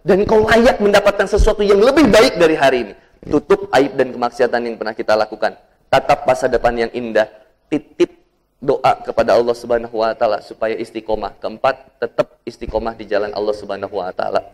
Dan 0.06 0.30
kau 0.30 0.46
layak 0.46 0.78
mendapatkan 0.78 1.26
sesuatu 1.26 1.66
yang 1.66 1.82
lebih 1.82 2.06
baik 2.06 2.38
dari 2.38 2.54
hari 2.54 2.78
ini. 2.86 2.94
Tutup 3.26 3.66
aib 3.74 3.98
dan 3.98 4.14
kemaksiatan 4.14 4.62
yang 4.62 4.78
pernah 4.78 4.94
kita 4.94 5.18
lakukan. 5.18 5.58
Tatap 5.90 6.30
masa 6.30 6.46
depan 6.46 6.78
yang 6.78 6.94
indah. 6.94 7.26
Titip 7.66 8.21
doa 8.62 8.94
kepada 9.02 9.34
Allah 9.34 9.58
Subhanahu 9.58 9.98
wa 9.98 10.14
taala 10.14 10.40
supaya 10.46 10.78
istiqomah. 10.78 11.34
Keempat, 11.42 11.98
tetap 11.98 12.38
istiqomah 12.46 12.94
di 12.94 13.10
jalan 13.10 13.34
Allah 13.34 13.56
Subhanahu 13.58 13.98
wa 13.98 14.14
taala. 14.14 14.46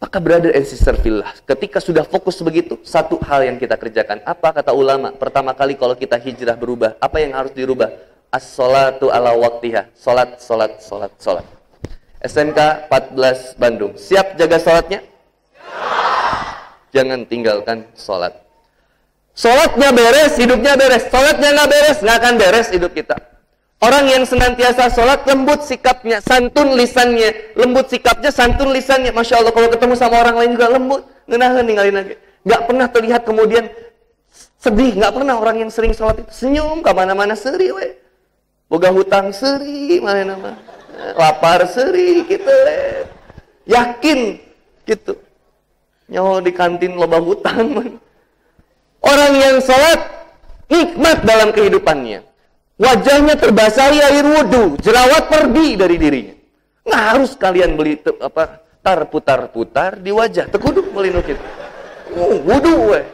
Maka 0.00 0.16
brother 0.16 0.52
and 0.56 0.64
sister 0.64 0.96
fillah, 0.96 1.28
ketika 1.44 1.76
sudah 1.76 2.04
fokus 2.08 2.40
begitu, 2.40 2.80
satu 2.84 3.20
hal 3.20 3.44
yang 3.44 3.56
kita 3.60 3.76
kerjakan. 3.76 4.24
Apa 4.24 4.52
kata 4.52 4.72
ulama? 4.72 5.12
Pertama 5.12 5.52
kali 5.52 5.76
kalau 5.76 5.92
kita 5.92 6.16
hijrah 6.16 6.56
berubah, 6.56 6.96
apa 7.00 7.20
yang 7.20 7.36
harus 7.36 7.52
dirubah? 7.52 7.92
As-salatu 8.32 9.12
ala 9.12 9.36
waktiha. 9.36 9.92
Salat, 9.92 10.40
salat, 10.40 10.80
salat, 10.80 11.12
salat. 11.20 11.44
SMK 12.20 12.88
14 12.88 13.60
Bandung. 13.60 13.92
Siap 13.96 14.40
jaga 14.40 14.56
salatnya? 14.56 15.00
Jangan 16.96 17.28
tinggalkan 17.28 17.84
salat. 17.92 18.49
Sholatnya 19.40 19.88
beres, 19.96 20.36
hidupnya 20.36 20.76
beres. 20.76 21.08
Sholatnya 21.08 21.48
nggak 21.56 21.68
beres, 21.72 21.98
nggak 22.04 22.16
akan 22.20 22.34
beres 22.36 22.68
hidup 22.68 22.92
kita. 22.92 23.16
Orang 23.80 24.04
yang 24.12 24.28
senantiasa 24.28 24.92
sholat, 24.92 25.24
lembut 25.24 25.64
sikapnya, 25.64 26.20
santun 26.20 26.76
lisannya. 26.76 27.56
Lembut 27.56 27.88
sikapnya, 27.88 28.28
santun 28.28 28.76
lisannya. 28.76 29.08
Masya 29.16 29.40
Allah, 29.40 29.56
kalau 29.56 29.72
ketemu 29.72 29.96
sama 29.96 30.20
orang 30.20 30.36
lain 30.36 30.50
juga 30.60 30.68
lembut. 30.76 31.02
Ngenahan, 31.24 31.64
ninggalin 31.64 31.94
lagi. 31.96 32.14
Nggak 32.44 32.60
pernah 32.68 32.86
terlihat 32.92 33.22
kemudian 33.24 33.64
sedih. 34.60 35.00
Nggak 35.00 35.12
pernah 35.16 35.34
orang 35.40 35.56
yang 35.64 35.70
sering 35.72 35.96
sholat 35.96 36.20
itu 36.20 36.28
senyum, 36.28 36.84
ke 36.84 36.92
mana-mana 36.92 37.32
seri, 37.32 37.72
we. 37.72 37.96
Boga 38.68 38.92
hutang 38.92 39.32
seri, 39.32 39.96
mana 40.04 40.36
nama. 40.36 40.52
Lapar 41.16 41.64
seri, 41.64 42.28
gitu, 42.28 42.44
we. 42.44 43.08
Yakin, 43.64 44.36
gitu. 44.84 45.16
Nyawa 46.12 46.44
di 46.44 46.52
kantin 46.52 47.00
loba 47.00 47.16
hutang, 47.16 47.96
Orang 49.00 49.32
yang 49.40 49.56
sholat 49.64 50.00
nikmat 50.68 51.24
dalam 51.24 51.50
kehidupannya. 51.56 52.20
Wajahnya 52.80 53.36
terbasahi 53.36 53.98
air 54.00 54.24
wudhu, 54.24 54.80
jerawat 54.80 55.28
pergi 55.28 55.76
dari 55.76 55.96
dirinya. 56.00 56.34
Nggak 56.88 57.04
harus 57.12 57.30
kalian 57.36 57.76
beli 57.76 58.00
apa 58.00 58.64
tar 58.80 59.04
putar 59.12 59.52
putar 59.52 60.00
di 60.00 60.08
wajah, 60.08 60.48
tekuduk 60.48 60.88
melinukit. 60.96 61.36
Uh, 62.16 62.40
wudhu 62.40 62.96
weh. 62.96 63.04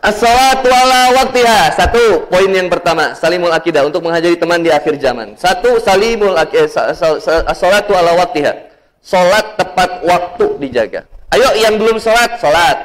As-salatu 0.00 0.70
ala 0.72 1.12
waktiha. 1.12 1.76
Satu, 1.76 2.24
poin 2.32 2.48
yang 2.48 2.72
pertama, 2.72 3.12
salimul 3.12 3.52
akidah 3.52 3.84
untuk 3.84 4.00
menghajari 4.00 4.32
teman 4.38 4.64
di 4.64 4.72
akhir 4.72 4.96
zaman. 4.96 5.36
Satu, 5.36 5.76
salimul 5.76 6.40
akidah, 6.40 6.96
as-salatu 7.44 7.92
ala 7.92 8.16
waktiha. 8.16 8.72
Salat 9.04 9.60
tepat 9.60 10.00
waktu 10.00 10.46
dijaga. 10.56 11.04
Ayo 11.30 11.48
yang 11.62 11.78
belum 11.78 12.02
sholat, 12.02 12.42
sholat. 12.42 12.78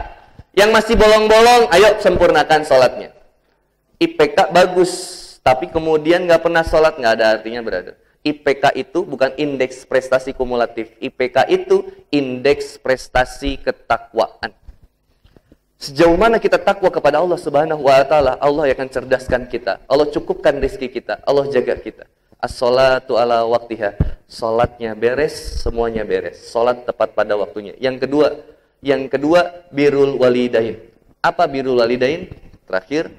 Yang 0.56 0.70
masih 0.72 0.96
bolong-bolong, 0.96 1.68
ayo 1.74 1.98
sempurnakan 2.00 2.62
sholatnya. 2.64 3.12
IPK 3.98 4.54
bagus, 4.54 4.92
tapi 5.42 5.68
kemudian 5.68 6.24
nggak 6.30 6.46
pernah 6.46 6.62
sholat, 6.62 6.96
nggak 6.96 7.14
ada 7.20 7.26
artinya 7.36 7.60
berada. 7.66 7.94
IPK 8.26 8.74
itu 8.78 9.06
bukan 9.06 9.34
indeks 9.38 9.86
prestasi 9.86 10.34
kumulatif. 10.34 10.94
IPK 10.98 11.46
itu 11.50 11.86
indeks 12.10 12.78
prestasi 12.82 13.62
ketakwaan. 13.62 14.54
Sejauh 15.78 16.18
mana 16.18 16.42
kita 16.42 16.58
takwa 16.58 16.90
kepada 16.90 17.22
Allah 17.22 17.38
Subhanahu 17.38 17.86
wa 17.86 18.02
taala, 18.08 18.40
Allah 18.42 18.66
akan 18.72 18.88
cerdaskan 18.90 19.46
kita. 19.46 19.84
Allah 19.86 20.08
cukupkan 20.10 20.58
rezeki 20.58 20.88
kita, 21.02 21.22
Allah 21.22 21.46
jaga 21.52 21.78
kita. 21.78 22.10
As-salatu 22.39 23.15
ala 23.15 23.43
waktiha. 23.48 23.95
Salatnya 24.26 24.98
beres, 24.98 25.62
semuanya 25.62 26.02
beres. 26.02 26.50
Salat 26.50 26.84
tepat 26.84 27.13
pada 27.13 27.38
waktunya. 27.38 27.78
Yang 27.78 28.10
kedua, 28.10 28.28
yang 28.82 29.06
kedua 29.10 29.69
birul 29.69 30.17
walidain. 30.17 30.82
Apa 31.21 31.45
birul 31.50 31.78
walidain? 31.82 32.30
Terakhir, 32.65 33.13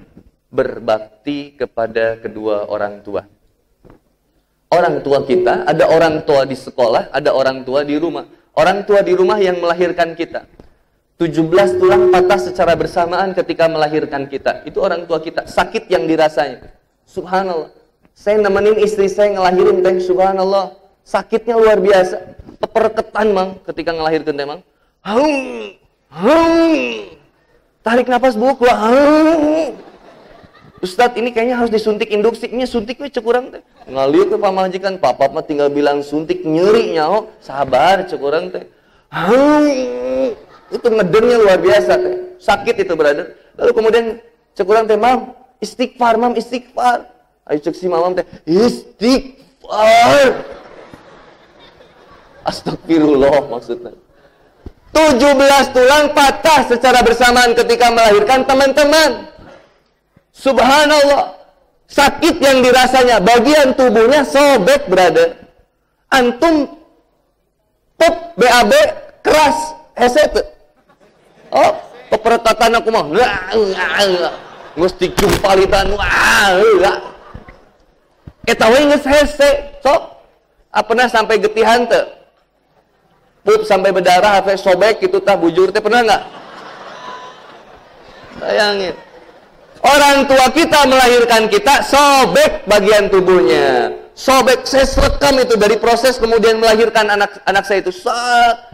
berbakti 0.51 1.55
kepada 1.55 2.19
kedua 2.19 2.67
orang 2.67 3.03
tua. 3.03 3.27
Orang 4.67 4.99
tua 4.99 5.23
kita, 5.23 5.63
ada 5.63 5.87
orang 5.87 6.27
tua 6.27 6.43
di 6.43 6.55
sekolah, 6.55 7.15
ada 7.15 7.31
orang 7.31 7.63
tua 7.63 7.87
di 7.87 7.95
rumah. 7.95 8.27
Orang 8.51 8.83
tua 8.83 8.99
di 8.99 9.15
rumah 9.15 9.39
yang 9.39 9.63
melahirkan 9.63 10.11
kita. 10.17 10.43
17 11.17 11.81
tulang 11.81 12.13
patah 12.13 12.37
secara 12.37 12.77
bersamaan 12.77 13.33
ketika 13.33 13.65
melahirkan 13.65 14.27
kita. 14.29 14.67
Itu 14.67 14.83
orang 14.85 15.07
tua 15.09 15.17
kita. 15.21 15.45
Sakit 15.49 15.89
yang 15.89 16.05
dirasanya. 16.05 16.73
Subhanallah. 17.07 17.76
Saya 18.17 18.41
nemenin 18.41 18.81
istri 18.81 19.05
saya 19.05 19.37
ngelahirin 19.37 19.85
teh, 19.85 20.01
subhanallah. 20.01 20.73
Sakitnya 21.05 21.53
luar 21.53 21.77
biasa. 21.77 22.33
Peperketan 22.57 23.29
mang 23.29 23.61
ketika 23.61 23.93
ngelahirkan 23.93 24.33
teh 24.33 24.47
mang. 24.49 24.61
Hung, 25.05 25.37
hung. 26.09 26.75
Tarik 27.85 28.09
nafas 28.09 28.33
bu 28.33 28.57
keluar. 28.57 28.73
Hung. 28.89 29.77
Ustadz 30.81 31.13
ini 31.13 31.29
kayaknya 31.29 31.61
harus 31.61 31.69
disuntik 31.69 32.09
induksi. 32.09 32.49
Ini 32.49 32.65
suntiknya 32.65 33.05
cekurang 33.13 33.53
teh. 33.53 33.61
Ngalir 33.85 34.33
ke 34.33 34.37
pamajikan, 34.41 34.97
papa 34.97 35.29
mah 35.29 35.45
tinggal 35.45 35.69
bilang 35.69 36.01
suntik 36.01 36.41
nyeri 36.41 36.97
nyaho, 36.97 37.29
sabar 37.37 38.01
cekurang 38.09 38.49
teh. 38.49 38.65
Itu 40.73 40.89
ngedernya 40.89 41.37
luar 41.37 41.61
biasa 41.61 41.93
teh. 42.01 42.15
Sakit 42.41 42.81
itu 42.81 42.93
brother. 42.97 43.37
Lalu 43.61 43.71
kemudian 43.77 44.05
cekurang 44.57 44.89
teh, 44.89 44.97
mam, 44.97 45.37
istighfar, 45.61 46.17
mam, 46.17 46.33
istighfar. 46.33 47.13
Ayo 47.47 47.63
cek 47.63 47.75
si 47.79 47.87
mamam 47.87 48.11
teh, 48.11 48.27
istighfar. 48.43 50.43
Astagfirullah 52.43 53.47
maksudnya. 53.47 53.95
17 54.91 55.75
tulang 55.75 56.11
patah 56.11 56.67
secara 56.67 56.99
bersamaan 57.05 57.55
ketika 57.55 57.87
melahirkan 57.91 58.43
teman-teman. 58.43 59.31
Subhanallah. 60.35 61.39
Sakit 61.87 62.43
yang 62.43 62.59
dirasanya, 62.59 63.23
bagian 63.23 63.71
tubuhnya 63.71 64.27
sobek, 64.27 64.91
brother. 64.91 65.39
Antum 66.11 66.67
pop 67.95 68.35
BAB 68.35 68.71
keras, 69.23 69.71
heset. 69.95 70.35
Oh, 71.47 71.71
pepertatan 72.11 72.75
aku 72.75 72.91
mau. 72.91 73.07
Mesti 74.75 75.15
kumpalitan. 75.15 75.95
Eta 78.47 78.71
we 78.71 78.79
geus 78.87 79.03
hese, 79.03 79.75
sok. 79.83 80.15
Apana 80.71 81.11
sampai 81.11 81.35
getihan 81.43 81.83
teu? 81.83 82.07
Pup 83.43 83.67
sampai 83.67 83.91
berdarah, 83.91 84.39
sampai 84.39 84.55
sobek 84.55 84.95
gitu 85.03 85.19
tah 85.19 85.35
bujur 85.35 85.71
teh 85.71 85.83
pernah 85.83 86.03
nggak? 86.03 86.23
Bayangin. 88.39 88.95
Orang 89.83 90.27
tua 90.27 90.47
kita 90.51 90.83
melahirkan 90.87 91.47
kita 91.51 91.83
sobek 91.83 92.67
bagian 92.67 93.11
tubuhnya. 93.11 93.95
Sobek 94.17 94.65
saya 94.65 94.89
itu 95.45 95.55
dari 95.55 95.77
proses 95.77 96.17
kemudian 96.17 96.57
melahirkan 96.57 97.05
anak 97.05 97.37
anak 97.45 97.63
saya 97.69 97.85
itu 97.85 97.93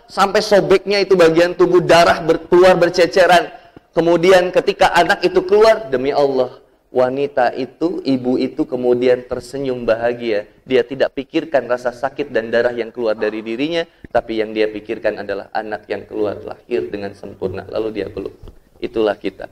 sampai 0.08 0.40
sobeknya 0.40 1.04
itu 1.04 1.20
bagian 1.20 1.52
tubuh 1.52 1.84
darah 1.84 2.24
ber, 2.24 2.46
keluar 2.48 2.80
berceceran. 2.80 3.52
Kemudian 3.94 4.50
ketika 4.50 4.90
anak 4.96 5.22
itu 5.22 5.44
keluar 5.46 5.86
demi 5.92 6.10
Allah 6.10 6.63
wanita 6.94 7.58
itu, 7.58 8.00
ibu 8.06 8.38
itu 8.38 8.70
kemudian 8.70 9.26
tersenyum 9.26 9.82
bahagia. 9.82 10.46
Dia 10.64 10.86
tidak 10.86 11.18
pikirkan 11.18 11.66
rasa 11.66 11.90
sakit 11.90 12.30
dan 12.30 12.54
darah 12.54 12.72
yang 12.72 12.94
keluar 12.94 13.18
dari 13.18 13.42
dirinya, 13.42 13.84
tapi 14.14 14.38
yang 14.40 14.54
dia 14.54 14.70
pikirkan 14.70 15.26
adalah 15.26 15.50
anak 15.52 15.90
yang 15.90 16.06
keluar 16.06 16.38
lahir 16.46 16.88
dengan 16.94 17.18
sempurna. 17.18 17.66
Lalu 17.66 17.90
dia 17.98 18.08
peluk. 18.14 18.38
Itulah 18.78 19.18
kita 19.18 19.50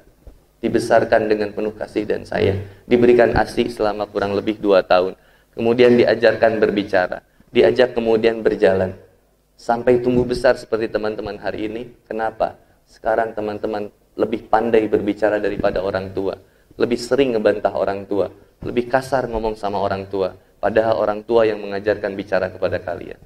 dibesarkan 0.61 1.25
dengan 1.25 1.49
penuh 1.51 1.73
kasih 1.73 2.05
dan 2.05 2.21
sayang, 2.21 2.61
diberikan 2.85 3.33
ASI 3.33 3.73
selama 3.73 4.05
kurang 4.05 4.37
lebih 4.37 4.61
dua 4.61 4.85
tahun, 4.85 5.17
kemudian 5.57 5.97
diajarkan 5.97 6.61
berbicara, 6.61 7.25
diajak 7.49 7.97
kemudian 7.97 8.45
berjalan, 8.45 8.93
sampai 9.57 10.05
tumbuh 10.05 10.23
besar 10.23 10.53
seperti 10.61 10.93
teman-teman 10.93 11.41
hari 11.41 11.65
ini. 11.65 11.89
Kenapa? 12.05 12.61
Sekarang 12.85 13.33
teman-teman 13.33 13.89
lebih 14.13 14.45
pandai 14.53 14.85
berbicara 14.85 15.41
daripada 15.41 15.81
orang 15.81 16.13
tua, 16.13 16.37
lebih 16.77 16.99
sering 16.99 17.35
ngebantah 17.35 17.73
orang 17.73 18.05
tua, 18.07 18.31
lebih 18.61 18.87
kasar 18.87 19.27
ngomong 19.27 19.57
sama 19.57 19.81
orang 19.81 20.07
tua, 20.07 20.37
padahal 20.61 21.01
orang 21.01 21.25
tua 21.25 21.49
yang 21.49 21.59
mengajarkan 21.59 22.13
bicara 22.13 22.53
kepada 22.53 22.77
kalian. 22.79 23.17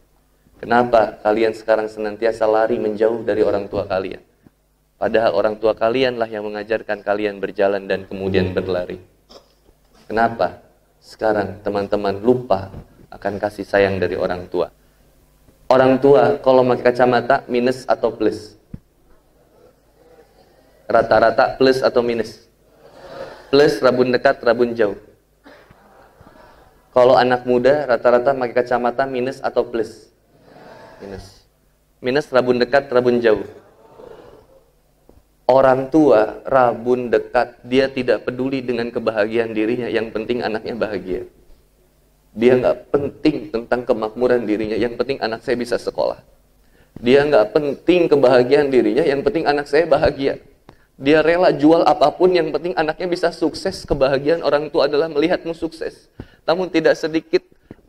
Kenapa 0.56 1.20
kalian 1.20 1.52
sekarang 1.52 1.92
senantiasa 1.92 2.48
lari 2.48 2.80
menjauh 2.80 3.28
dari 3.28 3.44
orang 3.44 3.68
tua 3.68 3.84
kalian? 3.84 4.24
Padahal 4.96 5.36
orang 5.36 5.60
tua 5.60 5.76
kalianlah 5.76 6.32
yang 6.32 6.48
mengajarkan 6.48 7.04
kalian 7.04 7.44
berjalan 7.44 7.84
dan 7.84 8.08
kemudian 8.08 8.56
berlari. 8.56 9.04
Kenapa? 10.08 10.64
Sekarang 11.04 11.60
teman-teman 11.60 12.16
lupa 12.24 12.72
akan 13.12 13.36
kasih 13.38 13.68
sayang 13.68 14.00
dari 14.00 14.16
orang 14.16 14.48
tua. 14.48 14.72
Orang 15.68 16.00
tua 16.00 16.40
kalau 16.40 16.64
pakai 16.64 16.94
kacamata 16.94 17.44
minus 17.52 17.84
atau 17.90 18.16
plus? 18.16 18.56
Rata-rata 20.88 21.60
plus 21.60 21.84
atau 21.84 22.00
minus? 22.00 22.45
Plus 23.56 23.80
rabun 23.80 24.12
dekat, 24.12 24.44
rabun 24.44 24.76
jauh. 24.76 25.00
Kalau 26.92 27.16
anak 27.16 27.48
muda 27.48 27.88
rata-rata 27.88 28.36
pakai 28.36 28.52
kacamata 28.52 29.08
minus 29.08 29.40
atau 29.40 29.64
plus? 29.64 30.12
Minus. 31.00 31.48
Minus 32.04 32.28
rabun 32.36 32.60
dekat, 32.60 32.92
rabun 32.92 33.24
jauh. 33.24 33.48
Orang 35.48 35.88
tua 35.88 36.44
rabun 36.44 37.08
dekat 37.08 37.64
dia 37.64 37.88
tidak 37.88 38.28
peduli 38.28 38.60
dengan 38.60 38.92
kebahagiaan 38.92 39.56
dirinya. 39.56 39.88
Yang 39.88 40.12
penting 40.12 40.44
anaknya 40.44 40.76
bahagia. 40.76 41.24
Dia 42.36 42.60
nggak 42.60 42.92
penting 42.92 43.56
tentang 43.56 43.88
kemakmuran 43.88 44.44
dirinya. 44.44 44.76
Yang 44.76 45.00
penting 45.00 45.24
anak 45.24 45.48
saya 45.48 45.56
bisa 45.56 45.80
sekolah. 45.80 46.20
Dia 47.00 47.24
nggak 47.24 47.56
penting 47.56 48.12
kebahagiaan 48.12 48.68
dirinya. 48.68 49.08
Yang 49.08 49.32
penting 49.32 49.48
anak 49.48 49.72
saya 49.72 49.88
bahagia 49.88 50.44
dia 50.96 51.20
rela 51.20 51.52
jual 51.52 51.84
apa 51.84 52.08
pun 52.16 52.32
yang 52.32 52.56
penting 52.56 52.72
anaknya 52.80 53.08
bisa 53.12 53.30
sukses. 53.36 53.84
Kebahagiaan 53.84 54.40
orang 54.44 54.72
tua 54.72 54.88
adalah 54.88 55.12
melihatmu 55.12 55.52
sukses. 55.52 56.08
Namun 56.48 56.72
tidak 56.72 56.96
sedikit 56.96 57.44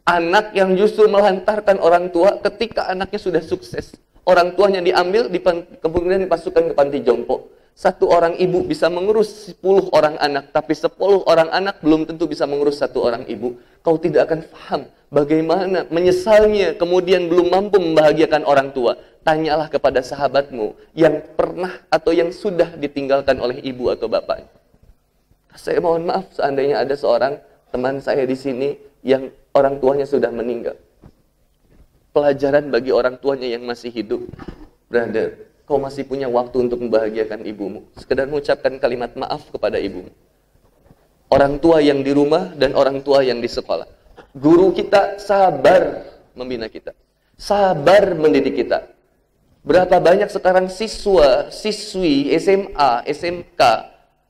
anak 0.07 0.55
yang 0.55 0.75
justru 0.75 1.07
melantarkan 1.07 1.79
orang 1.79 2.11
tua 2.11 2.39
ketika 2.43 2.91
anaknya 2.91 3.19
sudah 3.23 3.43
sukses. 3.43 3.95
Orang 4.27 4.59
tuanya 4.59 4.83
diambil, 4.83 5.31
kemudian 5.79 6.27
dipasukan 6.27 6.71
ke 6.71 6.75
panti 6.75 6.99
jompo. 7.07 7.47
Satu 7.77 8.09
orang 8.09 8.41
ibu 8.41 8.65
bisa 8.65 8.89
mengurus 8.89 9.53
10 9.53 9.93
orang 9.93 10.17
anak, 10.17 10.49
tapi 10.49 10.73
10 10.73 10.97
orang 11.29 11.53
anak 11.53 11.85
belum 11.85 12.09
tentu 12.09 12.25
bisa 12.25 12.49
mengurus 12.49 12.81
satu 12.81 13.05
orang 13.05 13.29
ibu. 13.29 13.61
Kau 13.85 14.01
tidak 14.01 14.33
akan 14.33 14.41
paham 14.49 14.83
bagaimana 15.13 15.85
menyesalnya 15.93 16.81
kemudian 16.81 17.29
belum 17.29 17.53
mampu 17.53 17.77
membahagiakan 17.77 18.49
orang 18.49 18.73
tua. 18.73 18.97
Tanyalah 19.21 19.69
kepada 19.69 20.01
sahabatmu 20.01 20.73
yang 20.97 21.21
pernah 21.37 21.85
atau 21.93 22.17
yang 22.17 22.33
sudah 22.33 22.73
ditinggalkan 22.81 23.37
oleh 23.37 23.61
ibu 23.61 23.93
atau 23.93 24.09
bapak. 24.09 24.49
Saya 25.53 25.83
mohon 25.85 26.09
maaf 26.09 26.33
seandainya 26.33 26.81
ada 26.81 26.97
seorang 26.97 27.37
teman 27.69 28.01
saya 28.01 28.25
di 28.25 28.39
sini 28.39 28.73
yang 29.05 29.29
orang 29.53 29.83
tuanya 29.83 30.09
sudah 30.09 30.33
meninggal 30.33 30.81
pelajaran 32.17 32.73
bagi 32.73 32.89
orang 32.97 33.21
tuanya 33.21 33.45
yang 33.45 33.69
masih 33.69 33.93
hidup. 33.93 34.25
Brother, 34.89 35.46
kau 35.67 35.83
masih 35.83 36.07
punya 36.07 36.31
waktu 36.31 36.71
untuk 36.71 36.79
membahagiakan 36.79 37.43
ibumu. 37.43 37.91
Sekedar 37.99 38.31
mengucapkan 38.31 38.79
kalimat 38.79 39.13
maaf 39.19 39.51
kepada 39.51 39.83
ibumu. 39.83 40.15
Orang 41.27 41.59
tua 41.59 41.83
yang 41.83 42.07
di 42.07 42.15
rumah 42.15 42.55
dan 42.55 42.79
orang 42.79 43.03
tua 43.03 43.27
yang 43.27 43.43
di 43.43 43.51
sekolah. 43.51 43.91
Guru 44.31 44.71
kita 44.71 45.19
sabar 45.19 46.07
membina 46.39 46.71
kita. 46.71 46.95
Sabar 47.35 48.15
mendidik 48.15 48.63
kita. 48.63 48.87
Berapa 49.67 49.99
banyak 49.99 50.31
sekarang 50.31 50.71
siswa, 50.71 51.51
siswi, 51.51 52.31
SMA, 52.39 53.03
SMK 53.11 53.61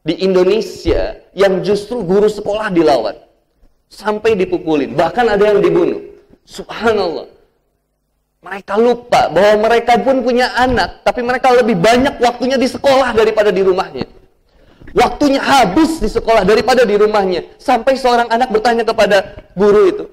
di 0.01 0.25
Indonesia 0.25 1.20
yang 1.37 1.61
justru 1.61 2.01
guru 2.01 2.33
sekolah 2.33 2.72
dilawan. 2.72 3.20
Sampai 3.92 4.33
dipukulin. 4.33 4.96
Bahkan 4.96 5.27
ada 5.37 5.44
yang 5.53 5.61
dibunuh. 5.61 6.01
Subhanallah. 6.49 7.36
Mereka 8.44 8.75
lupa 8.79 9.33
bahwa 9.33 9.68
mereka 9.68 9.99
pun 10.01 10.22
punya 10.22 10.53
anak, 10.55 11.03
tapi 11.03 11.25
mereka 11.25 11.51
lebih 11.51 11.77
banyak 11.77 12.20
waktunya 12.20 12.57
di 12.61 12.68
sekolah 12.68 13.16
daripada 13.16 13.51
di 13.51 13.62
rumahnya. 13.64 14.07
Waktunya 14.96 15.42
habis 15.42 16.01
di 16.01 16.09
sekolah 16.09 16.46
daripada 16.46 16.88
di 16.88 16.96
rumahnya. 16.96 17.59
Sampai 17.61 18.01
seorang 18.01 18.33
anak 18.33 18.49
bertanya 18.49 18.87
kepada 18.87 19.44
guru 19.53 19.83
itu, 19.92 20.05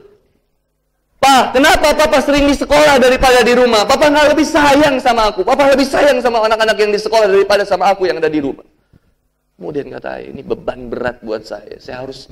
Pak, 1.23 1.55
kenapa 1.55 1.95
papa 1.95 2.19
sering 2.19 2.51
di 2.51 2.51
sekolah 2.51 2.99
daripada 2.99 3.47
di 3.47 3.55
rumah? 3.55 3.87
Papa 3.87 4.11
nggak 4.11 4.35
lebih 4.35 4.43
sayang 4.43 4.99
sama 4.99 5.31
aku. 5.31 5.47
Papa 5.47 5.71
lebih 5.71 5.87
sayang 5.87 6.19
sama 6.19 6.43
anak-anak 6.43 6.75
yang 6.75 6.91
di 6.91 6.99
sekolah 6.99 7.31
daripada 7.31 7.63
sama 7.63 7.95
aku 7.95 8.11
yang 8.11 8.19
ada 8.19 8.27
di 8.27 8.43
rumah. 8.43 8.67
Kemudian 9.55 9.87
kata 9.87 10.19
ini 10.19 10.43
beban 10.43 10.91
berat 10.91 11.23
buat 11.23 11.47
saya. 11.47 11.79
Saya 11.79 12.03
harus 12.03 12.27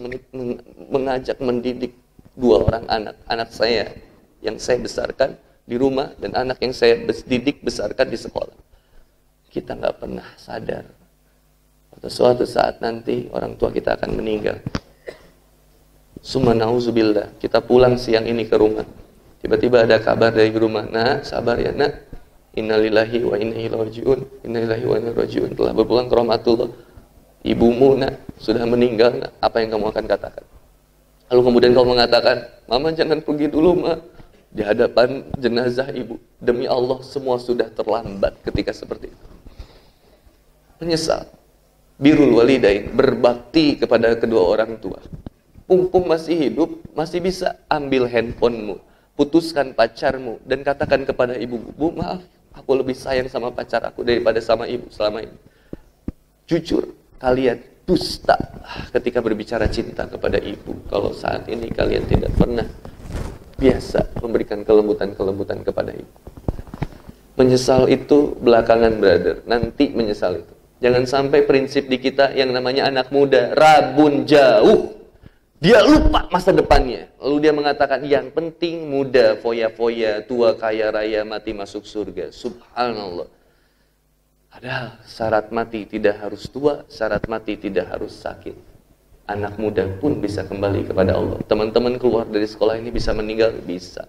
mengajak 0.92 1.40
mendidik 1.40 1.96
dua 2.36 2.68
orang 2.68 2.84
anak. 2.92 3.16
Anak 3.32 3.56
saya 3.56 3.96
yang 4.44 4.60
saya 4.60 4.84
besarkan 4.84 5.40
di 5.66 5.76
rumah 5.78 6.12
dan 6.18 6.34
anak 6.34 6.58
yang 6.60 6.74
saya 6.74 7.00
didik 7.06 7.62
besarkan 7.62 8.08
di 8.10 8.18
sekolah. 8.18 8.58
Kita 9.52 9.76
nggak 9.76 9.96
pernah 10.00 10.28
sadar. 10.40 10.88
Atau 11.92 12.08
suatu 12.08 12.48
saat 12.48 12.80
nanti 12.80 13.28
orang 13.36 13.60
tua 13.60 13.70
kita 13.70 14.00
akan 14.00 14.16
meninggal. 14.16 14.64
Summa 16.22 16.56
nauzubillah. 16.56 17.36
Kita 17.42 17.60
pulang 17.60 17.98
siang 17.98 18.30
ini 18.30 18.48
ke 18.48 18.56
rumah. 18.56 18.86
Tiba-tiba 19.42 19.84
ada 19.84 19.98
kabar 19.98 20.30
dari 20.30 20.54
rumah. 20.54 20.86
Nah, 20.86 21.26
sabar 21.26 21.58
ya 21.58 21.74
nak. 21.74 22.08
Innalillahi 22.54 23.20
wa 23.26 23.36
inna 23.36 23.58
ilaihi. 23.58 24.02
Innalillahi 24.46 24.86
wa 24.86 24.96
inna 25.02 25.12
rajiun. 25.18 25.58
Telah 25.58 25.74
berpulang 25.74 26.08
ke 26.08 26.16
rahmatullah. 26.16 26.70
Ibumu 27.42 27.98
nak 27.98 28.22
sudah 28.38 28.64
meninggal. 28.70 29.18
Nak. 29.18 29.32
Apa 29.42 29.66
yang 29.66 29.76
kamu 29.76 29.86
akan 29.92 30.06
katakan? 30.06 30.46
Lalu 31.34 31.42
kemudian 31.48 31.72
kau 31.74 31.88
mengatakan, 31.88 32.38
Mama 32.70 32.92
jangan 32.94 33.24
pergi 33.24 33.48
dulu, 33.50 33.82
Ma 33.82 33.96
di 34.52 34.62
hadapan 34.62 35.24
jenazah 35.40 35.90
ibu. 35.96 36.20
Demi 36.38 36.68
Allah 36.68 37.00
semua 37.08 37.40
sudah 37.40 37.72
terlambat 37.72 38.36
ketika 38.44 38.76
seperti 38.76 39.10
itu. 39.10 39.28
Menyesal. 40.84 41.26
Birul 42.02 42.34
walidain, 42.34 42.90
berbakti 42.92 43.78
kepada 43.78 44.18
kedua 44.18 44.42
orang 44.58 44.82
tua. 44.82 45.00
Mumpung 45.70 46.10
masih 46.10 46.36
hidup, 46.36 46.84
masih 46.98 47.24
bisa 47.24 47.56
ambil 47.72 48.10
handphonemu, 48.10 48.82
putuskan 49.16 49.72
pacarmu, 49.72 50.42
dan 50.44 50.66
katakan 50.66 51.06
kepada 51.06 51.38
ibu, 51.38 51.62
Bu 51.78 51.94
maaf, 51.96 52.26
aku 52.52 52.76
lebih 52.76 52.98
sayang 52.98 53.30
sama 53.32 53.54
pacar 53.54 53.86
aku 53.86 54.04
daripada 54.04 54.42
sama 54.44 54.68
ibu 54.68 54.90
selama 54.92 55.24
ini. 55.24 55.38
Jujur, 56.50 56.92
kalian 57.22 57.62
dusta 57.86 58.36
ketika 58.92 59.24
berbicara 59.24 59.70
cinta 59.72 60.10
kepada 60.10 60.42
ibu. 60.42 60.76
Kalau 60.92 61.16
saat 61.16 61.48
ini 61.48 61.72
kalian 61.72 62.04
tidak 62.10 62.34
pernah 62.36 62.68
biasa 63.62 64.18
memberikan 64.18 64.66
kelembutan-kelembutan 64.66 65.62
kepada 65.62 65.94
ibu. 65.94 66.10
Menyesal 67.38 67.86
itu 67.94 68.34
belakangan 68.42 68.98
brother, 68.98 69.46
nanti 69.46 69.94
menyesal 69.94 70.42
itu. 70.42 70.54
Jangan 70.82 71.06
sampai 71.06 71.46
prinsip 71.46 71.86
di 71.86 72.02
kita 72.02 72.34
yang 72.34 72.50
namanya 72.50 72.90
anak 72.90 73.14
muda 73.14 73.54
rabun 73.54 74.26
jauh. 74.26 74.98
Dia 75.62 75.86
lupa 75.86 76.26
masa 76.34 76.50
depannya. 76.50 77.06
Lalu 77.22 77.38
dia 77.38 77.54
mengatakan 77.54 78.02
yang 78.02 78.34
penting 78.34 78.90
muda, 78.90 79.38
foya-foya, 79.38 80.26
tua 80.26 80.58
kaya 80.58 80.90
raya, 80.90 81.22
mati 81.22 81.54
masuk 81.54 81.86
surga. 81.86 82.34
Subhanallah. 82.34 83.30
Padahal 84.50 84.98
syarat 85.06 85.54
mati 85.54 85.86
tidak 85.86 86.18
harus 86.18 86.50
tua, 86.50 86.82
syarat 86.90 87.30
mati 87.30 87.62
tidak 87.62 87.94
harus 87.94 88.18
sakit. 88.18 88.71
Anak 89.32 89.56
muda 89.56 89.88
pun 90.04 90.20
bisa 90.20 90.44
kembali 90.44 90.92
kepada 90.92 91.16
Allah. 91.16 91.40
Teman-teman 91.48 91.96
keluar 91.96 92.28
dari 92.28 92.44
sekolah 92.44 92.76
ini 92.76 92.92
bisa 92.92 93.16
meninggal? 93.16 93.56
Bisa. 93.64 94.04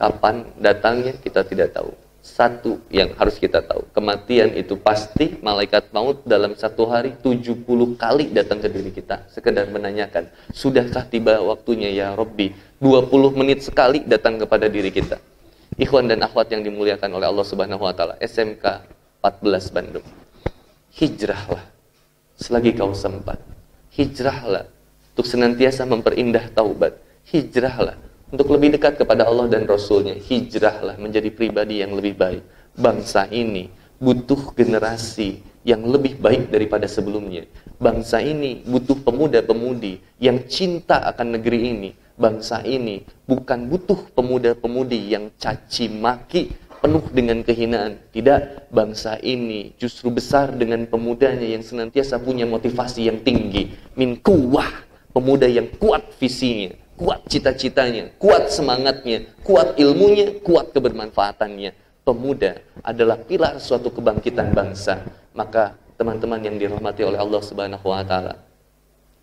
Kapan 0.00 0.48
datangnya 0.56 1.12
kita 1.20 1.44
tidak 1.44 1.76
tahu 1.76 1.92
satu 2.26 2.82
yang 2.90 3.14
harus 3.14 3.38
kita 3.38 3.62
tahu. 3.62 3.86
Kematian 3.94 4.50
itu 4.58 4.74
pasti 4.74 5.38
malaikat 5.38 5.94
maut 5.94 6.26
dalam 6.26 6.58
satu 6.58 6.90
hari 6.90 7.14
70 7.22 7.62
kali 7.94 8.34
datang 8.34 8.58
ke 8.58 8.66
diri 8.66 8.90
kita. 8.90 9.30
Sekedar 9.30 9.70
menanyakan, 9.70 10.26
sudahkah 10.50 11.06
tiba 11.06 11.38
waktunya 11.38 11.94
ya 11.94 12.18
Robbi? 12.18 12.50
20 12.82 13.12
menit 13.38 13.62
sekali 13.62 14.02
datang 14.02 14.42
kepada 14.42 14.66
diri 14.66 14.90
kita. 14.90 15.22
Ikhwan 15.78 16.10
dan 16.10 16.24
akhwat 16.26 16.50
yang 16.50 16.66
dimuliakan 16.66 17.14
oleh 17.14 17.30
Allah 17.30 17.46
Subhanahu 17.46 17.86
wa 17.86 17.94
taala. 17.94 18.18
SMK 18.18 18.64
14 19.22 19.70
Bandung. 19.70 20.06
Hijrahlah 20.96 21.75
selagi 22.36 22.76
kau 22.76 22.92
sempat. 22.92 23.40
Hijrahlah 23.96 24.68
untuk 25.16 25.26
senantiasa 25.26 25.88
memperindah 25.88 26.52
taubat. 26.52 27.00
Hijrahlah 27.32 27.96
untuk 28.28 28.52
lebih 28.52 28.76
dekat 28.76 29.00
kepada 29.00 29.24
Allah 29.24 29.48
dan 29.48 29.64
Rasulnya. 29.64 30.14
Hijrahlah 30.14 31.00
menjadi 31.00 31.32
pribadi 31.32 31.80
yang 31.80 31.96
lebih 31.96 32.14
baik. 32.14 32.44
Bangsa 32.76 33.24
ini 33.32 33.72
butuh 33.96 34.52
generasi 34.52 35.40
yang 35.64 35.82
lebih 35.88 36.20
baik 36.20 36.52
daripada 36.52 36.84
sebelumnya. 36.84 37.48
Bangsa 37.80 38.20
ini 38.20 38.62
butuh 38.62 39.00
pemuda-pemudi 39.00 40.20
yang 40.20 40.44
cinta 40.46 41.02
akan 41.08 41.40
negeri 41.40 41.60
ini. 41.72 41.90
Bangsa 42.16 42.64
ini 42.64 43.04
bukan 43.28 43.68
butuh 43.68 44.08
pemuda-pemudi 44.16 45.12
yang 45.12 45.32
caci 45.36 45.88
maki 45.92 46.52
penuh 46.80 47.04
dengan 47.12 47.42
kehinaan. 47.42 47.98
Tidak, 48.10 48.72
bangsa 48.72 49.20
ini 49.22 49.76
justru 49.76 50.12
besar 50.12 50.52
dengan 50.54 50.84
pemudanya 50.86 51.44
yang 51.44 51.64
senantiasa 51.64 52.20
punya 52.20 52.44
motivasi 52.44 53.08
yang 53.08 53.20
tinggi. 53.22 53.72
Min 53.96 54.20
kuwah, 54.20 54.84
pemuda 55.12 55.48
yang 55.48 55.70
kuat 55.76 56.12
visinya 56.16 56.86
kuat 56.96 57.28
cita-citanya, 57.28 58.16
kuat 58.16 58.48
semangatnya, 58.48 59.28
kuat 59.44 59.76
ilmunya, 59.76 60.40
kuat 60.40 60.72
kebermanfaatannya. 60.72 61.76
Pemuda 62.02 62.62
adalah 62.80 63.20
pilar 63.20 63.60
suatu 63.60 63.92
kebangkitan 63.92 64.56
bangsa. 64.56 65.04
Maka 65.36 65.76
teman-teman 66.00 66.40
yang 66.40 66.56
dirahmati 66.56 67.04
oleh 67.04 67.20
Allah 67.20 67.42
Subhanahu 67.44 67.86
wa 67.92 68.00
taala. 68.00 68.40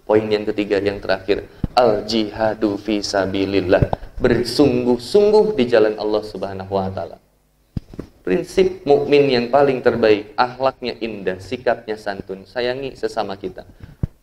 Poin 0.04 0.22
yang 0.28 0.43
ketiga 0.43 0.84
yang 0.84 0.99
terakhir, 0.99 1.47
al 1.74 2.06
jihadu 2.06 2.76
fi 2.78 2.99
sabilillah. 2.99 3.88
Bersungguh-sungguh 4.20 5.56
di 5.58 5.64
jalan 5.66 5.95
Allah 5.97 6.22
Subhanahu 6.22 6.76
wa 6.76 6.91
taala. 6.91 7.22
Prinsip 8.24 8.84
mukmin 8.84 9.32
yang 9.32 9.47
paling 9.47 9.80
terbaik, 9.80 10.36
akhlaknya 10.36 10.99
indah, 10.99 11.39
sikapnya 11.39 11.95
santun, 11.95 12.43
sayangi 12.43 12.95
sesama 12.95 13.39
kita. 13.39 13.63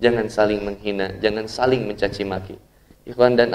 Jangan 0.00 0.28
saling 0.28 0.60
menghina, 0.60 1.16
jangan 1.20 1.48
saling 1.48 1.88
mencaci 1.88 2.24
maki. 2.24 2.56
Ikhwan 3.08 3.32
dan 3.32 3.48